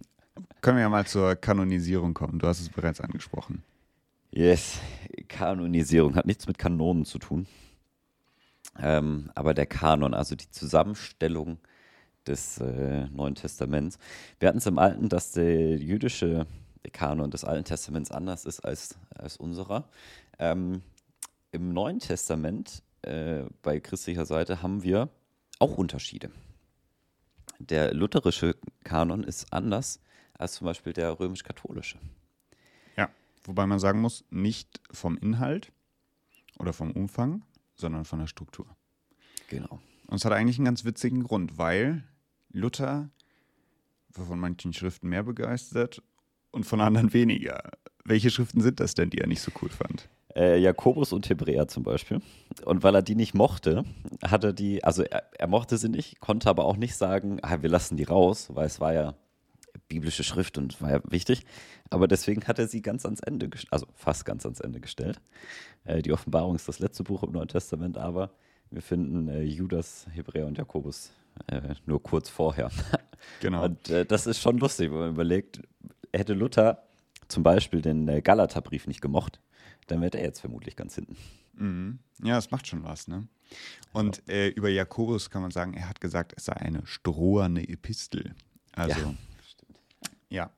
können 0.61 0.77
wir 0.77 0.83
ja 0.83 0.88
mal 0.88 1.07
zur 1.07 1.37
Kanonisierung 1.37 2.14
kommen. 2.14 2.38
Du 2.38 2.46
hast 2.46 2.61
es 2.61 2.68
bereits 2.68 3.00
angesprochen. 3.00 3.62
Yes, 4.31 4.79
Kanonisierung 5.29 6.16
hat 6.16 6.27
nichts 6.27 6.46
mit 6.46 6.59
Kanonen 6.59 7.05
zu 7.05 7.18
tun. 7.18 7.46
Ähm, 8.79 9.31
aber 9.35 9.55
der 9.55 9.66
Kanon, 9.66 10.14
also 10.14 10.35
die 10.35 10.50
Zusammenstellung 10.50 11.59
des 12.27 12.59
äh, 12.59 13.07
Neuen 13.09 13.35
Testaments. 13.35 13.98
Wir 14.40 14.48
hatten 14.48 14.59
es 14.59 14.66
im 14.66 14.79
Alten, 14.79 15.09
dass 15.09 15.33
der 15.33 15.77
jüdische 15.77 16.46
Kanon 16.92 17.31
des 17.31 17.44
Alten 17.44 17.64
Testaments 17.64 18.11
anders 18.11 18.44
ist 18.44 18.61
als, 18.61 18.98
als 19.14 19.37
unserer. 19.37 19.88
Ähm, 20.38 20.83
Im 21.54 21.72
Neuen 21.72 22.00
Testament, 22.00 22.82
äh, 23.02 23.44
bei 23.62 23.78
christlicher 23.78 24.26
Seite, 24.26 24.60
haben 24.60 24.82
wir 24.82 25.08
auch 25.60 25.78
Unterschiede. 25.78 26.32
Der 27.60 27.94
lutherische 27.94 28.56
Kanon 28.82 29.22
ist 29.22 29.52
anders 29.52 30.00
als 30.36 30.54
zum 30.54 30.64
Beispiel 30.64 30.92
der 30.92 31.20
römisch-katholische. 31.20 32.00
Ja, 32.96 33.08
wobei 33.44 33.66
man 33.66 33.78
sagen 33.78 34.00
muss, 34.00 34.24
nicht 34.30 34.80
vom 34.90 35.16
Inhalt 35.16 35.70
oder 36.58 36.72
vom 36.72 36.90
Umfang, 36.90 37.44
sondern 37.76 38.04
von 38.04 38.18
der 38.18 38.26
Struktur. 38.26 38.66
Genau. 39.48 39.80
Und 40.08 40.16
es 40.16 40.24
hat 40.24 40.32
eigentlich 40.32 40.58
einen 40.58 40.64
ganz 40.64 40.84
witzigen 40.84 41.22
Grund, 41.22 41.56
weil 41.56 42.02
Luther 42.48 43.10
war 44.08 44.26
von 44.26 44.40
manchen 44.40 44.72
Schriften 44.72 45.08
mehr 45.08 45.22
begeistert 45.22 46.02
und 46.50 46.64
von 46.64 46.80
anderen 46.80 47.12
weniger. 47.12 47.70
Welche 48.04 48.32
Schriften 48.32 48.60
sind 48.60 48.80
das 48.80 48.94
denn, 48.94 49.10
die 49.10 49.18
er 49.18 49.28
nicht 49.28 49.40
so 49.40 49.52
cool 49.62 49.68
fand? 49.68 50.08
Äh, 50.36 50.58
Jakobus 50.58 51.12
und 51.12 51.28
Hebräer 51.28 51.68
zum 51.68 51.82
Beispiel. 51.82 52.20
Und 52.64 52.82
weil 52.82 52.94
er 52.94 53.02
die 53.02 53.14
nicht 53.14 53.34
mochte, 53.34 53.84
hat 54.22 54.44
er 54.44 54.52
die, 54.52 54.82
also 54.82 55.02
er, 55.02 55.24
er 55.38 55.46
mochte 55.46 55.78
sie 55.78 55.88
nicht, 55.88 56.20
konnte 56.20 56.48
aber 56.48 56.64
auch 56.64 56.76
nicht 56.76 56.96
sagen, 56.96 57.38
ah, 57.42 57.62
wir 57.62 57.70
lassen 57.70 57.96
die 57.96 58.04
raus, 58.04 58.48
weil 58.52 58.66
es 58.66 58.80
war 58.80 58.92
ja 58.92 59.14
biblische 59.88 60.24
Schrift 60.24 60.58
und 60.58 60.80
war 60.80 60.90
ja 60.90 61.00
wichtig. 61.08 61.44
Aber 61.90 62.08
deswegen 62.08 62.44
hat 62.46 62.58
er 62.58 62.66
sie 62.66 62.82
ganz 62.82 63.04
ans 63.04 63.20
Ende, 63.20 63.50
also 63.70 63.86
fast 63.94 64.24
ganz 64.24 64.44
ans 64.44 64.60
Ende 64.60 64.80
gestellt. 64.80 65.20
Äh, 65.84 66.02
die 66.02 66.12
Offenbarung 66.12 66.54
ist 66.54 66.68
das 66.68 66.78
letzte 66.78 67.04
Buch 67.04 67.22
im 67.22 67.32
Neuen 67.32 67.48
Testament, 67.48 67.98
aber 67.98 68.30
wir 68.70 68.82
finden 68.82 69.28
äh, 69.28 69.42
Judas, 69.42 70.06
Hebräer 70.10 70.46
und 70.46 70.58
Jakobus 70.58 71.12
äh, 71.46 71.74
nur 71.86 72.02
kurz 72.02 72.28
vorher. 72.28 72.70
Genau. 73.40 73.64
Und 73.64 73.88
äh, 73.88 74.04
das 74.04 74.26
ist 74.26 74.38
schon 74.38 74.58
lustig, 74.58 74.90
wenn 74.90 74.98
man 74.98 75.10
überlegt, 75.10 75.62
hätte 76.12 76.34
Luther 76.34 76.82
zum 77.26 77.42
Beispiel 77.42 77.80
den 77.80 78.06
äh, 78.06 78.20
Galaterbrief 78.20 78.86
nicht 78.86 79.00
gemocht, 79.00 79.40
dann 79.86 80.00
wäre 80.00 80.18
er 80.18 80.24
jetzt 80.24 80.40
vermutlich 80.40 80.76
ganz 80.76 80.94
hinten. 80.94 81.16
Mhm. 81.56 81.98
Ja, 82.22 82.36
das 82.36 82.50
macht 82.50 82.66
schon 82.66 82.82
was, 82.82 83.08
ne? 83.08 83.28
Und 83.92 84.22
ja. 84.26 84.34
äh, 84.34 84.48
über 84.48 84.68
Jakobus 84.68 85.30
kann 85.30 85.42
man 85.42 85.50
sagen, 85.50 85.74
er 85.74 85.88
hat 85.88 86.00
gesagt, 86.00 86.32
es 86.36 86.46
sei 86.46 86.54
eine 86.54 86.86
stroherne 86.86 87.68
Epistel. 87.68 88.34
Also, 88.72 89.00
ja, 89.00 89.14
ja 90.30 90.50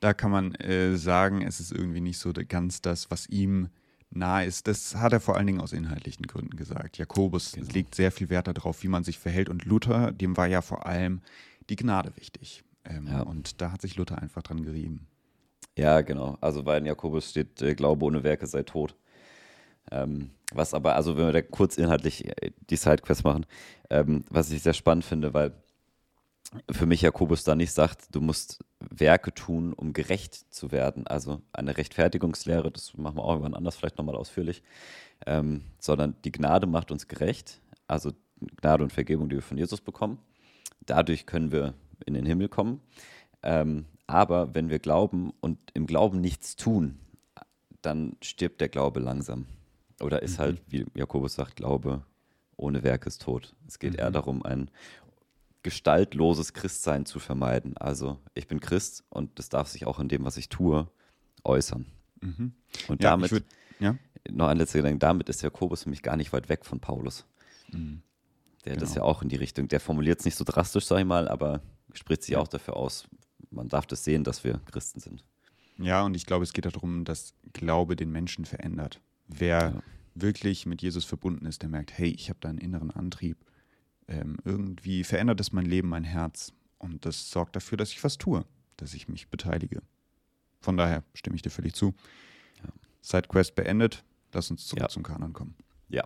da 0.00 0.12
kann 0.14 0.30
man 0.30 0.54
äh, 0.56 0.96
sagen, 0.96 1.42
es 1.42 1.60
ist 1.60 1.72
irgendwie 1.72 2.00
nicht 2.00 2.18
so 2.18 2.32
ganz 2.46 2.82
das, 2.82 3.10
was 3.10 3.26
ihm 3.28 3.68
nahe 4.10 4.46
ist. 4.46 4.68
Das 4.68 4.96
hat 4.96 5.12
er 5.12 5.20
vor 5.20 5.36
allen 5.36 5.46
Dingen 5.46 5.60
aus 5.60 5.72
inhaltlichen 5.72 6.26
Gründen 6.26 6.56
gesagt. 6.56 6.98
Jakobus 6.98 7.52
genau. 7.52 7.72
legt 7.72 7.94
sehr 7.94 8.12
viel 8.12 8.28
Wert 8.30 8.46
darauf, 8.46 8.82
wie 8.82 8.88
man 8.88 9.04
sich 9.04 9.18
verhält. 9.18 9.48
Und 9.48 9.64
Luther, 9.64 10.12
dem 10.12 10.36
war 10.36 10.46
ja 10.46 10.62
vor 10.62 10.86
allem 10.86 11.20
die 11.68 11.76
Gnade 11.76 12.16
wichtig. 12.16 12.64
Ähm, 12.84 13.06
ja. 13.06 13.22
Und 13.22 13.60
da 13.60 13.72
hat 13.72 13.82
sich 13.82 13.96
Luther 13.96 14.20
einfach 14.20 14.42
dran 14.42 14.62
gerieben. 14.62 15.06
Ja, 15.76 16.00
genau. 16.02 16.38
Also 16.40 16.62
bei 16.62 16.78
Jakobus 16.78 17.30
steht, 17.30 17.60
äh, 17.62 17.74
Glaube 17.74 18.04
ohne 18.04 18.22
Werke 18.22 18.46
sei 18.46 18.62
tot. 18.62 18.94
Ähm, 19.90 20.30
was 20.52 20.72
aber, 20.72 20.96
also 20.96 21.16
wenn 21.16 21.26
wir 21.26 21.32
da 21.32 21.42
kurz 21.42 21.76
inhaltlich 21.76 22.26
äh, 22.42 22.52
die 22.70 22.76
Sidequest 22.76 23.24
machen, 23.24 23.46
ähm, 23.90 24.24
was 24.30 24.50
ich 24.50 24.62
sehr 24.62 24.72
spannend 24.72 25.04
finde, 25.04 25.34
weil 25.34 25.52
für 26.70 26.86
mich 26.86 27.02
Jakobus 27.02 27.42
da 27.42 27.54
nicht 27.56 27.72
sagt, 27.72 28.14
du 28.14 28.20
musst 28.20 28.64
Werke 28.78 29.34
tun, 29.34 29.72
um 29.72 29.92
gerecht 29.92 30.52
zu 30.54 30.70
werden. 30.70 31.06
Also 31.06 31.42
eine 31.52 31.76
Rechtfertigungslehre, 31.76 32.70
das 32.70 32.96
machen 32.96 33.16
wir 33.16 33.24
auch 33.24 33.30
irgendwann 33.32 33.54
anders, 33.54 33.76
vielleicht 33.76 33.98
nochmal 33.98 34.14
ausführlich, 34.16 34.62
ähm, 35.26 35.62
sondern 35.80 36.14
die 36.24 36.32
Gnade 36.32 36.66
macht 36.66 36.92
uns 36.92 37.08
gerecht. 37.08 37.60
Also 37.88 38.12
Gnade 38.60 38.84
und 38.84 38.92
Vergebung, 38.92 39.28
die 39.28 39.36
wir 39.36 39.42
von 39.42 39.58
Jesus 39.58 39.80
bekommen. 39.80 40.18
Dadurch 40.86 41.26
können 41.26 41.50
wir 41.50 41.74
in 42.06 42.14
den 42.14 42.26
Himmel 42.26 42.48
kommen. 42.48 42.80
Ähm, 43.42 43.86
aber 44.06 44.54
wenn 44.54 44.68
wir 44.70 44.78
glauben 44.78 45.32
und 45.40 45.58
im 45.74 45.86
Glauben 45.86 46.20
nichts 46.20 46.56
tun, 46.56 46.98
dann 47.82 48.16
stirbt 48.22 48.60
der 48.60 48.68
Glaube 48.68 49.00
langsam. 49.00 49.46
Oder 50.00 50.22
ist 50.22 50.38
halt, 50.38 50.56
mhm. 50.68 50.78
halt, 50.78 50.94
wie 50.94 50.98
Jakobus 50.98 51.34
sagt, 51.34 51.56
Glaube 51.56 52.04
ohne 52.56 52.82
Werk 52.82 53.06
ist 53.06 53.22
tot. 53.22 53.54
Es 53.66 53.78
geht 53.78 53.94
mhm. 53.94 53.98
eher 53.98 54.10
darum, 54.10 54.44
ein 54.44 54.70
gestaltloses 55.62 56.52
Christsein 56.52 57.06
zu 57.06 57.18
vermeiden. 57.18 57.76
Also 57.76 58.18
ich 58.34 58.46
bin 58.46 58.60
Christ 58.60 59.02
und 59.08 59.38
das 59.38 59.48
darf 59.48 59.68
sich 59.68 59.86
auch 59.86 59.98
in 59.98 60.08
dem, 60.08 60.24
was 60.24 60.36
ich 60.36 60.48
tue, 60.48 60.88
äußern. 61.42 61.86
Mhm. 62.20 62.52
Und 62.88 63.02
ja, 63.02 63.10
damit, 63.10 63.32
würd, 63.32 63.44
ja? 63.80 63.96
noch 64.30 64.48
ein 64.48 64.58
letzter 64.58 64.78
Gedanke, 64.78 64.98
damit 64.98 65.28
ist 65.28 65.42
Jakobus 65.42 65.84
für 65.84 65.90
mich 65.90 66.02
gar 66.02 66.16
nicht 66.16 66.32
weit 66.32 66.48
weg 66.48 66.64
von 66.64 66.80
Paulus. 66.80 67.24
Mhm. 67.72 68.02
Der 68.64 68.74
genau. 68.74 68.84
das 68.84 68.94
ja 68.94 69.02
auch 69.02 69.22
in 69.22 69.28
die 69.28 69.36
Richtung, 69.36 69.68
der 69.68 69.80
formuliert 69.80 70.20
es 70.20 70.24
nicht 70.24 70.36
so 70.36 70.44
drastisch, 70.44 70.86
sag 70.86 70.98
ich 70.98 71.04
mal, 71.04 71.28
aber 71.28 71.60
spricht 71.92 72.22
sich 72.22 72.36
auch 72.36 72.48
dafür 72.48 72.76
aus, 72.76 73.06
man 73.54 73.68
darf 73.68 73.86
das 73.86 74.04
sehen, 74.04 74.24
dass 74.24 74.44
wir 74.44 74.60
Christen 74.70 75.00
sind. 75.00 75.24
Ja, 75.78 76.02
und 76.02 76.14
ich 76.14 76.26
glaube, 76.26 76.44
es 76.44 76.52
geht 76.52 76.66
darum, 76.66 77.04
dass 77.04 77.34
Glaube 77.52 77.96
den 77.96 78.10
Menschen 78.10 78.44
verändert. 78.44 79.00
Wer 79.26 79.72
ja. 79.74 79.82
wirklich 80.14 80.66
mit 80.66 80.82
Jesus 80.82 81.04
verbunden 81.04 81.46
ist, 81.46 81.62
der 81.62 81.68
merkt, 81.68 81.96
hey, 81.96 82.10
ich 82.10 82.28
habe 82.28 82.38
da 82.40 82.48
einen 82.48 82.58
inneren 82.58 82.90
Antrieb. 82.90 83.38
Ähm, 84.06 84.36
irgendwie 84.44 85.02
verändert 85.02 85.40
es 85.40 85.52
mein 85.52 85.64
Leben, 85.64 85.88
mein 85.88 86.04
Herz. 86.04 86.52
Und 86.78 87.06
das 87.06 87.30
sorgt 87.30 87.56
dafür, 87.56 87.78
dass 87.78 87.90
ich 87.90 88.04
was 88.04 88.18
tue, 88.18 88.44
dass 88.76 88.94
ich 88.94 89.08
mich 89.08 89.28
beteilige. 89.28 89.82
Von 90.60 90.76
daher 90.76 91.02
stimme 91.14 91.36
ich 91.36 91.42
dir 91.42 91.50
völlig 91.50 91.74
zu. 91.74 91.94
Ja. 92.62 92.70
Sidequest 93.00 93.54
beendet. 93.54 94.04
Lass 94.32 94.50
uns 94.50 94.66
zurück 94.66 94.82
ja. 94.82 94.88
zum 94.88 95.02
Kanon 95.02 95.32
kommen. 95.32 95.54
Ja. 95.88 96.04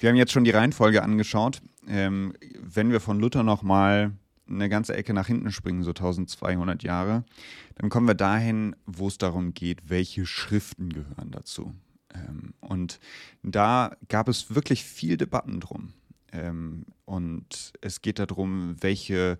Wir 0.00 0.10
haben 0.10 0.16
jetzt 0.16 0.32
schon 0.32 0.44
die 0.44 0.50
Reihenfolge 0.50 1.02
angeschaut. 1.02 1.60
Ähm, 1.86 2.34
wenn 2.58 2.90
wir 2.90 3.00
von 3.00 3.20
Luther 3.20 3.42
nochmal 3.42 4.12
eine 4.48 4.68
ganze 4.68 4.94
Ecke 4.94 5.14
nach 5.14 5.26
hinten 5.26 5.52
springen, 5.52 5.82
so 5.82 5.90
1200 5.90 6.82
Jahre, 6.82 7.24
dann 7.76 7.90
kommen 7.90 8.06
wir 8.06 8.14
dahin, 8.14 8.76
wo 8.86 9.08
es 9.08 9.18
darum 9.18 9.54
geht, 9.54 9.88
welche 9.88 10.26
Schriften 10.26 10.90
gehören 10.90 11.30
dazu. 11.30 11.74
Ähm, 12.14 12.54
und 12.60 13.00
da 13.42 13.96
gab 14.08 14.28
es 14.28 14.54
wirklich 14.54 14.84
viel 14.84 15.16
Debatten 15.16 15.60
drum. 15.60 15.92
Ähm, 16.32 16.86
und 17.04 17.72
es 17.80 18.02
geht 18.02 18.18
darum, 18.18 18.76
welche 18.80 19.38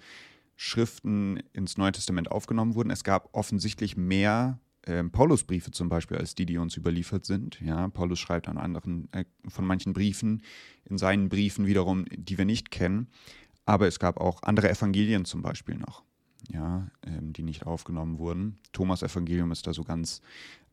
Schriften 0.56 1.42
ins 1.52 1.76
Neue 1.76 1.92
Testament 1.92 2.30
aufgenommen 2.30 2.74
wurden. 2.74 2.90
Es 2.90 3.04
gab 3.04 3.28
offensichtlich 3.32 3.96
mehr 3.96 4.60
ähm, 4.86 5.10
Paulusbriefe 5.10 5.70
zum 5.70 5.88
Beispiel 5.88 6.18
als 6.18 6.34
die, 6.34 6.46
die 6.46 6.58
uns 6.58 6.76
überliefert 6.76 7.24
sind. 7.24 7.60
Ja, 7.60 7.88
Paulus 7.88 8.18
schreibt 8.18 8.48
an 8.48 8.58
anderen, 8.58 9.08
äh, 9.12 9.24
von 9.48 9.64
manchen 9.64 9.92
Briefen, 9.92 10.42
in 10.84 10.98
seinen 10.98 11.28
Briefen 11.28 11.66
wiederum, 11.66 12.04
die 12.10 12.38
wir 12.38 12.44
nicht 12.44 12.70
kennen. 12.70 13.08
Aber 13.66 13.86
es 13.86 13.98
gab 13.98 14.20
auch 14.20 14.42
andere 14.42 14.70
Evangelien 14.70 15.24
zum 15.24 15.42
Beispiel 15.42 15.76
noch, 15.76 16.02
ja, 16.50 16.88
ähm, 17.06 17.32
die 17.32 17.42
nicht 17.42 17.66
aufgenommen 17.66 18.18
wurden. 18.18 18.58
Thomas 18.72 19.02
Evangelium 19.02 19.52
ist 19.52 19.66
da 19.66 19.72
so 19.72 19.84
ganz 19.84 20.20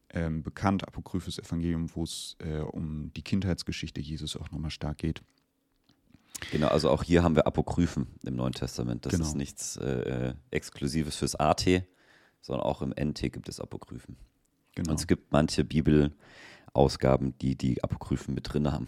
ähm, 0.10 0.44
bekannt, 0.44 0.88
apokryphes 0.88 1.40
Evangelium, 1.40 1.90
wo 1.96 2.04
es 2.04 2.36
äh, 2.40 2.60
um 2.60 3.12
die 3.14 3.22
Kindheitsgeschichte 3.22 4.02
Jesus 4.02 4.36
auch 4.36 4.52
nochmal 4.52 4.72
stark 4.72 4.98
geht. 4.98 5.22
Genau, 6.52 6.68
also 6.68 6.90
auch 6.90 7.04
hier 7.04 7.24
haben 7.24 7.36
wir 7.36 7.46
Apokryphen 7.46 8.08
im 8.26 8.36
Neuen 8.36 8.54
Testament. 8.54 9.06
Das 9.06 9.14
genau. 9.14 9.26
ist 9.26 9.36
nichts 9.36 9.78
äh, 9.78 10.34
Exklusives 10.50 11.16
fürs 11.16 11.36
AT, 11.36 11.66
sondern 12.42 12.66
auch 12.66 12.82
im 12.82 12.90
NT 12.90 13.32
gibt 13.32 13.48
es 13.48 13.60
Apokryphen. 13.60 14.18
Genau. 14.76 14.92
Und 14.92 15.00
es 15.00 15.08
gibt 15.08 15.32
manche 15.32 15.64
Bibelausgaben, 15.64 17.38
die 17.40 17.56
die 17.56 17.84
Apokryphen 17.84 18.34
mit 18.34 18.52
drin 18.52 18.72
haben. 18.72 18.88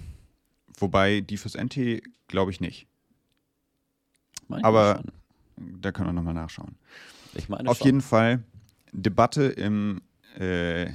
Wobei 0.78 1.22
die 1.22 1.38
fürs 1.38 1.56
NT 1.56 2.02
glaube 2.28 2.52
ich 2.52 2.60
nicht. 2.60 2.88
Meine 4.48 4.64
Aber 4.64 5.04
da 5.58 5.92
können 5.92 6.10
wir 6.10 6.14
nochmal 6.14 6.34
nachschauen. 6.34 6.76
Ich 7.34 7.50
meine 7.50 7.70
Auf 7.70 7.78
schon. 7.78 7.86
jeden 7.86 8.02
Fall 8.02 8.44
Debatte 8.92 9.44
im, 9.44 10.02
äh, 10.38 10.92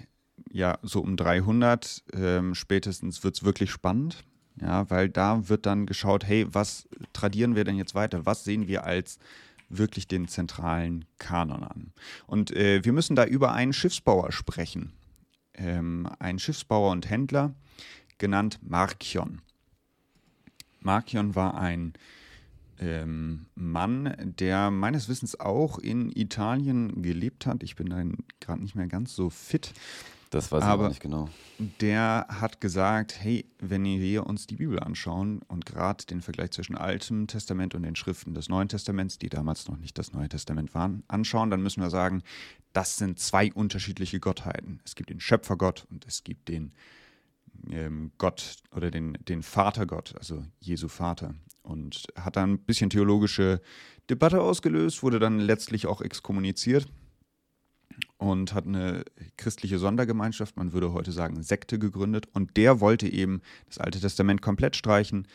ja, 0.50 0.78
so 0.82 1.00
um 1.00 1.16
300 1.16 2.04
ähm, 2.14 2.54
spätestens 2.54 3.24
wird 3.24 3.36
es 3.36 3.44
wirklich 3.44 3.70
spannend. 3.70 4.24
Ja, 4.60 4.90
weil 4.90 5.08
da 5.08 5.48
wird 5.48 5.66
dann 5.66 5.86
geschaut, 5.86 6.24
hey, 6.26 6.46
was 6.50 6.88
tradieren 7.12 7.54
wir 7.54 7.62
denn 7.62 7.76
jetzt 7.76 7.94
weiter? 7.94 8.26
Was 8.26 8.42
sehen 8.42 8.66
wir 8.66 8.84
als 8.84 9.18
wirklich 9.68 10.08
den 10.08 10.26
zentralen 10.26 11.04
Kanon 11.18 11.62
an? 11.62 11.92
Und 12.26 12.50
äh, 12.50 12.84
wir 12.84 12.92
müssen 12.92 13.14
da 13.14 13.24
über 13.24 13.52
einen 13.52 13.72
Schiffsbauer 13.72 14.32
sprechen. 14.32 14.92
Ähm, 15.54 16.08
einen 16.18 16.40
Schiffsbauer 16.40 16.90
und 16.90 17.08
Händler, 17.08 17.54
genannt 18.18 18.58
Markion. 18.62 19.42
Markion 20.80 21.34
war 21.34 21.56
ein 21.56 21.92
ähm, 22.80 23.46
Mann, 23.54 24.34
der 24.38 24.70
meines 24.70 25.08
Wissens 25.08 25.38
auch 25.38 25.78
in 25.78 26.10
Italien 26.10 27.02
gelebt 27.02 27.46
hat. 27.46 27.62
Ich 27.62 27.76
bin 27.76 27.88
da 27.88 28.02
gerade 28.40 28.62
nicht 28.62 28.74
mehr 28.74 28.86
ganz 28.86 29.14
so 29.14 29.30
fit. 29.30 29.72
Das 30.30 30.52
weiß 30.52 30.62
ich 30.62 30.68
aber 30.68 30.88
nicht 30.88 31.00
genau. 31.00 31.28
Der 31.80 32.26
hat 32.28 32.60
gesagt, 32.60 33.18
hey, 33.18 33.46
wenn 33.58 33.84
wir 33.84 34.26
uns 34.26 34.46
die 34.46 34.56
Bibel 34.56 34.78
anschauen 34.78 35.40
und 35.48 35.64
gerade 35.64 36.04
den 36.04 36.20
Vergleich 36.20 36.50
zwischen 36.50 36.76
Altem 36.76 37.26
Testament 37.26 37.74
und 37.74 37.82
den 37.82 37.96
Schriften 37.96 38.34
des 38.34 38.50
Neuen 38.50 38.68
Testaments, 38.68 39.18
die 39.18 39.30
damals 39.30 39.68
noch 39.68 39.78
nicht 39.78 39.96
das 39.96 40.12
Neue 40.12 40.28
Testament 40.28 40.74
waren, 40.74 41.02
anschauen, 41.08 41.50
dann 41.50 41.62
müssen 41.62 41.82
wir 41.82 41.90
sagen, 41.90 42.22
das 42.74 42.98
sind 42.98 43.18
zwei 43.18 43.50
unterschiedliche 43.52 44.20
Gottheiten. 44.20 44.80
Es 44.84 44.94
gibt 44.94 45.08
den 45.08 45.20
Schöpfergott 45.20 45.86
und 45.90 46.06
es 46.06 46.24
gibt 46.24 46.48
den 46.48 46.72
ähm, 47.70 48.12
Gott 48.18 48.56
oder 48.76 48.90
den, 48.90 49.14
den 49.26 49.42
Vatergott, 49.42 50.14
also 50.16 50.44
Jesu 50.60 50.88
Vater 50.88 51.34
und 51.68 52.06
hat 52.16 52.36
dann 52.36 52.54
ein 52.54 52.58
bisschen 52.58 52.90
theologische 52.90 53.60
Debatte 54.08 54.40
ausgelöst, 54.40 55.02
wurde 55.02 55.18
dann 55.18 55.38
letztlich 55.38 55.86
auch 55.86 56.00
exkommuniziert 56.00 56.86
und 58.16 58.54
hat 58.54 58.66
eine 58.66 59.04
christliche 59.36 59.78
Sondergemeinschaft, 59.78 60.56
man 60.56 60.72
würde 60.72 60.92
heute 60.92 61.12
sagen 61.12 61.42
Sekte 61.42 61.78
gegründet 61.78 62.26
und 62.32 62.56
der 62.56 62.80
wollte 62.80 63.08
eben 63.08 63.42
das 63.66 63.78
Alte 63.78 64.00
Testament 64.00 64.42
komplett 64.42 64.76
streichen 64.76 65.26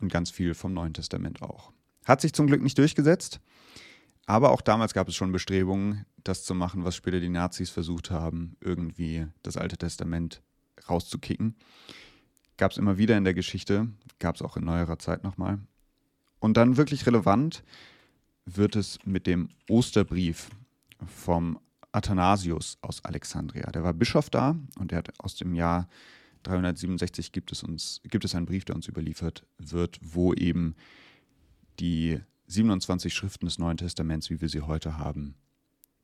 und 0.00 0.12
ganz 0.12 0.30
viel 0.30 0.54
vom 0.54 0.74
Neuen 0.74 0.94
Testament 0.94 1.42
auch. 1.42 1.72
Hat 2.04 2.20
sich 2.20 2.32
zum 2.32 2.46
Glück 2.46 2.62
nicht 2.62 2.78
durchgesetzt, 2.78 3.40
aber 4.26 4.50
auch 4.50 4.60
damals 4.60 4.94
gab 4.94 5.08
es 5.08 5.14
schon 5.14 5.32
Bestrebungen, 5.32 6.04
das 6.24 6.44
zu 6.44 6.54
machen, 6.54 6.84
was 6.84 6.96
später 6.96 7.20
die 7.20 7.28
Nazis 7.28 7.70
versucht 7.70 8.10
haben, 8.10 8.56
irgendwie 8.60 9.26
das 9.42 9.56
Alte 9.56 9.78
Testament 9.78 10.42
rauszukicken. 10.88 11.56
Gab 12.56 12.72
es 12.72 12.78
immer 12.78 12.98
wieder 12.98 13.16
in 13.16 13.24
der 13.24 13.34
Geschichte, 13.34 13.88
gab 14.18 14.36
es 14.36 14.42
auch 14.42 14.56
in 14.56 14.64
neuerer 14.64 14.98
Zeit 14.98 15.24
nochmal. 15.24 15.58
Und 16.40 16.56
dann 16.56 16.76
wirklich 16.76 17.06
relevant 17.06 17.64
wird 18.44 18.76
es 18.76 18.98
mit 19.04 19.26
dem 19.26 19.48
Osterbrief 19.68 20.50
vom 21.06 21.58
Athanasius 21.92 22.78
aus 22.80 23.04
Alexandria. 23.04 23.70
Der 23.70 23.82
war 23.82 23.92
Bischof 23.92 24.30
da 24.30 24.56
und 24.78 24.90
der 24.90 24.98
hat 24.98 25.20
aus 25.20 25.36
dem 25.36 25.54
Jahr 25.54 25.88
367 26.44 27.32
gibt 27.32 27.52
es 27.52 27.62
uns, 27.62 28.00
gibt 28.04 28.24
es 28.24 28.34
einen 28.34 28.46
Brief, 28.46 28.64
der 28.64 28.76
uns 28.76 28.88
überliefert 28.88 29.44
wird, 29.58 29.98
wo 30.00 30.32
eben 30.34 30.76
die 31.80 32.20
27 32.46 33.12
Schriften 33.12 33.46
des 33.46 33.58
Neuen 33.58 33.76
Testaments, 33.76 34.30
wie 34.30 34.40
wir 34.40 34.48
sie 34.48 34.62
heute 34.62 34.98
haben, 34.98 35.34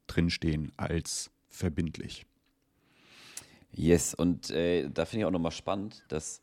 drinstehen 0.07 0.73
als 0.77 1.31
verbindlich. 1.49 2.27
Yes, 3.73 4.15
und 4.15 4.51
äh, 4.51 4.89
da 4.89 5.05
finde 5.05 5.23
ich 5.23 5.27
auch 5.27 5.31
nochmal 5.31 5.53
spannend, 5.53 6.05
dass, 6.09 6.43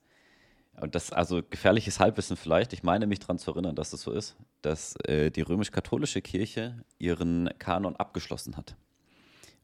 und 0.81 0.95
das 0.95 1.11
also 1.11 1.41
gefährliches 1.47 1.99
Halbwissen 1.99 2.35
vielleicht, 2.35 2.73
ich 2.73 2.81
meine 2.81 3.05
mich 3.05 3.19
daran 3.19 3.37
zu 3.37 3.51
erinnern, 3.51 3.75
dass 3.75 3.91
das 3.91 4.01
so 4.01 4.11
ist, 4.11 4.35
dass 4.61 4.95
äh, 5.05 5.29
die 5.29 5.41
römisch-katholische 5.41 6.21
Kirche 6.21 6.83
ihren 6.97 7.49
Kanon 7.59 7.95
abgeschlossen 7.95 8.57
hat 8.57 8.75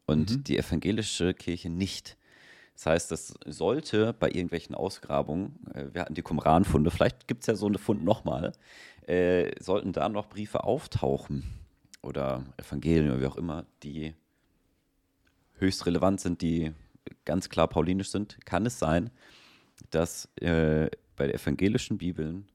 und 0.05 0.29
mhm. 0.29 0.43
die 0.43 0.57
evangelische 0.57 1.33
Kirche 1.33 1.69
nicht. 1.69 2.17
Das 2.75 2.85
heißt, 2.85 3.11
das 3.11 3.33
sollte 3.45 4.13
bei 4.13 4.27
irgendwelchen 4.27 4.75
Ausgrabungen, 4.75 5.55
äh, 5.73 5.85
wir 5.91 6.01
hatten 6.01 6.13
die 6.13 6.21
Qumran-Funde, 6.21 6.91
vielleicht 6.91 7.27
gibt 7.27 7.41
es 7.41 7.47
ja 7.47 7.55
so 7.55 7.65
eine 7.65 7.79
Fund 7.79 8.03
nochmal, 8.03 8.53
äh, 9.07 9.51
sollten 9.59 9.93
da 9.93 10.09
noch 10.09 10.29
Briefe 10.29 10.63
auftauchen 10.65 11.43
oder 12.03 12.43
Evangelien 12.57 13.09
oder 13.09 13.21
wie 13.21 13.25
auch 13.25 13.37
immer, 13.37 13.65
die 13.81 14.13
höchst 15.55 15.87
relevant 15.87 16.21
sind, 16.21 16.43
die 16.43 16.73
ganz 17.25 17.49
klar 17.49 17.67
paulinisch 17.67 18.11
sind, 18.11 18.37
kann 18.45 18.67
es 18.67 18.77
sein, 18.77 19.09
dass 19.89 20.29
äh, 20.35 20.89
bei 21.17 21.29
evangelischen 21.29 21.97
Bibeln 21.97 22.47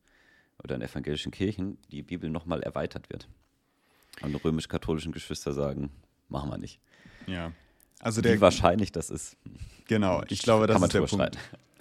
oder 0.65 0.77
in 0.77 0.81
evangelischen 0.81 1.31
Kirchen 1.33 1.77
die 1.91 2.03
Bibel 2.03 2.31
nochmal 2.31 2.63
erweitert 2.63 3.11
wird. 3.11 3.29
Und 4.23 4.35
römisch-katholischen 4.43 5.13
Geschwister 5.13 5.53
sagen, 5.53 5.91
machen 6.29 6.51
wir 6.51 6.59
nicht. 6.59 6.81
Ja. 7.27 7.53
Also 8.01 8.21
der, 8.21 8.35
Wie 8.35 8.41
wahrscheinlich 8.41 8.93
das 8.93 9.11
ist. 9.11 9.37
Genau, 9.87 10.23
ich 10.29 10.43
glaube, 10.43 10.67
das 10.67 10.81
ist 10.81 10.95
der 10.95 11.03
Punkt. 11.03 11.39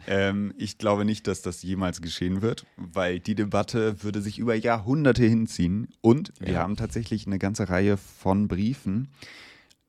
Ähm, 0.08 0.54
ich 0.58 0.78
glaube 0.78 1.06
nicht, 1.06 1.28
dass 1.28 1.42
das 1.42 1.62
jemals 1.62 2.02
geschehen 2.02 2.42
wird, 2.42 2.66
weil 2.76 3.20
die 3.20 3.36
Debatte 3.36 4.04
würde 4.04 4.22
sich 4.22 4.40
über 4.40 4.56
Jahrhunderte 4.56 5.24
hinziehen. 5.24 5.90
Und 6.02 6.34
wir 6.40 6.54
ja. 6.54 6.60
haben 6.60 6.76
tatsächlich 6.76 7.28
eine 7.28 7.40
ganze 7.40 7.70
Reihe 7.70 7.98
von 7.98 8.48
Briefen, 8.48 9.10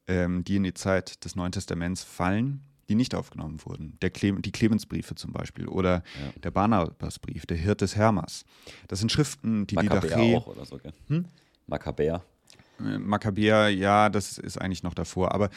ähm, 0.06 0.44
die 0.44 0.56
in 0.56 0.64
die 0.64 0.74
Zeit 0.74 1.24
des 1.24 1.34
Neuen 1.34 1.52
Testaments 1.52 2.02
fallen, 2.04 2.60
die 2.92 2.96
nicht 2.96 3.14
aufgenommen 3.14 3.58
wurden. 3.64 3.96
Der 4.02 4.10
Cle 4.10 4.34
die 4.42 4.52
Clemensbriefe 4.52 5.14
zum 5.14 5.32
Beispiel 5.32 5.66
oder 5.66 6.02
ja. 6.20 6.40
der 6.42 6.50
Barnabasbrief, 6.50 7.46
der 7.46 7.56
Hirt 7.56 7.80
des 7.80 7.96
Hermas. 7.96 8.44
Das 8.88 8.98
sind 8.98 9.10
Schriften, 9.10 9.66
die 9.66 9.76
Makkabäer 9.76 10.16
die 10.18 10.36
auch 10.36 10.46
oder 10.46 10.66
so, 10.66 10.76
gell? 10.76 10.92
Hm? 11.08 11.24
Makkabäer. 11.66 12.22
Äh, 12.78 12.98
Makkabäer, 12.98 13.70
ja, 13.70 14.10
das 14.10 14.36
ist 14.36 14.60
eigentlich 14.60 14.82
noch 14.82 14.92
davor, 14.92 15.32
aber 15.32 15.48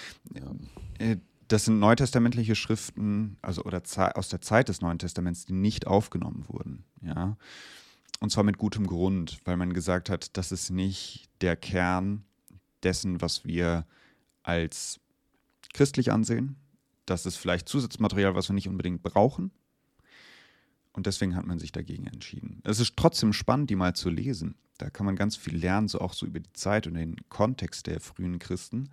äh, 0.98 1.18
das 1.50 1.66
sind 1.66 1.78
neutestamentliche 1.80 2.56
Schriften, 2.56 3.36
also 3.42 3.64
oder 3.66 3.82
aus 4.14 4.30
der 4.30 4.40
Zeit 4.40 4.70
des 4.70 4.80
Neuen 4.80 4.98
Testaments, 4.98 5.44
die 5.44 5.54
nicht 5.54 5.88
aufgenommen 5.88 6.46
wurden, 6.48 6.86
ja. 7.02 7.36
Und 8.22 8.32
zwar 8.32 8.46
mit 8.46 8.58
gutem 8.58 8.88
Grund, 8.88 9.40
weil 9.44 9.58
man 9.58 9.74
gesagt 9.74 10.10
hat, 10.10 10.38
das 10.38 10.54
ist 10.54 10.70
nicht 10.70 11.26
der 11.42 11.58
Kern 11.58 12.24
dessen, 12.82 13.22
was 13.22 13.44
wir 13.44 13.86
als 14.42 15.02
christlich 15.74 16.14
ansehen. 16.14 16.56
Das 17.06 17.26
ist 17.26 17.38
vielleicht 17.38 17.70
Zusatzmaterial, 17.70 18.36
was 18.36 18.50
wir 18.50 18.54
nicht 18.54 18.68
unbedingt 18.68 19.04
brauchen. 19.04 19.52
Und 20.94 21.08
deswegen 21.08 21.36
hat 21.36 21.46
man 21.46 21.60
sich 21.60 21.72
dagegen 21.72 22.08
entschieden. 22.08 22.62
Es 22.64 22.80
ist 22.80 22.96
trotzdem 22.96 23.34
spannend, 23.34 23.70
die 23.70 23.76
mal 23.76 23.94
zu 23.96 24.10
lesen. 24.10 24.56
Da 24.78 24.90
kann 24.90 25.06
man 25.06 25.16
ganz 25.16 25.36
viel 25.36 25.58
lernen, 25.58 25.88
so 25.88 26.00
auch 26.00 26.14
so 26.14 26.26
über 26.26 26.40
die 26.40 26.54
Zeit 26.54 26.88
und 26.88 26.94
den 26.94 27.18
Kontext 27.30 27.88
der 27.88 28.00
frühen 28.00 28.40
Christen. 28.40 28.90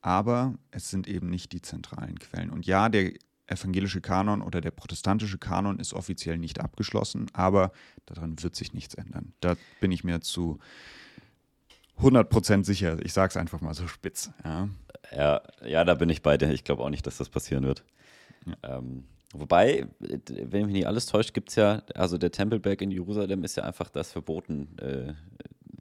Aber 0.00 0.54
es 0.70 0.90
sind 0.90 1.08
eben 1.08 1.30
nicht 1.30 1.52
die 1.52 1.62
zentralen 1.62 2.18
Quellen. 2.18 2.50
Und 2.50 2.66
ja, 2.66 2.88
der 2.88 3.12
evangelische 3.46 4.00
Kanon 4.00 4.42
oder 4.42 4.60
der 4.60 4.70
protestantische 4.70 5.38
Kanon 5.38 5.78
ist 5.78 5.94
offiziell 5.94 6.38
nicht 6.38 6.60
abgeschlossen, 6.60 7.26
aber 7.32 7.72
daran 8.06 8.42
wird 8.42 8.56
sich 8.56 8.72
nichts 8.72 8.94
ändern. 8.94 9.34
Da 9.40 9.56
bin 9.80 9.92
ich 9.92 10.04
mir 10.04 10.20
zu 10.20 10.58
100% 12.00 12.64
sicher. 12.64 12.98
Ich 13.02 13.12
sage 13.12 13.30
es 13.30 13.36
einfach 13.36 13.60
mal 13.60 13.74
so 13.74 13.86
spitz. 13.86 14.30
Ja. 14.44 14.68
ja. 15.14 15.42
Ja, 15.64 15.84
da 15.84 15.94
bin 15.94 16.08
ich 16.08 16.22
bei 16.22 16.36
dir. 16.36 16.50
Ich 16.50 16.64
glaube 16.64 16.82
auch 16.82 16.90
nicht, 16.90 17.06
dass 17.06 17.18
das 17.18 17.28
passieren 17.28 17.64
wird. 17.64 17.84
Ja. 18.46 18.78
Ähm, 18.78 19.04
Wobei, 19.32 19.86
wenn 19.98 20.66
mich 20.66 20.74
nicht 20.74 20.86
alles 20.86 21.06
täuscht, 21.06 21.32
gibt 21.32 21.48
es 21.48 21.54
ja, 21.56 21.82
also 21.94 22.18
der 22.18 22.32
Tempelberg 22.32 22.82
in 22.82 22.90
Jerusalem 22.90 23.44
ist 23.44 23.56
ja 23.56 23.64
einfach 23.64 23.88
das 23.88 24.12
verboten 24.12 24.76
äh, 24.78 25.14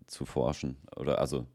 zu 0.07 0.25
forschen 0.25 0.77
oder 0.95 1.19
also 1.19 1.45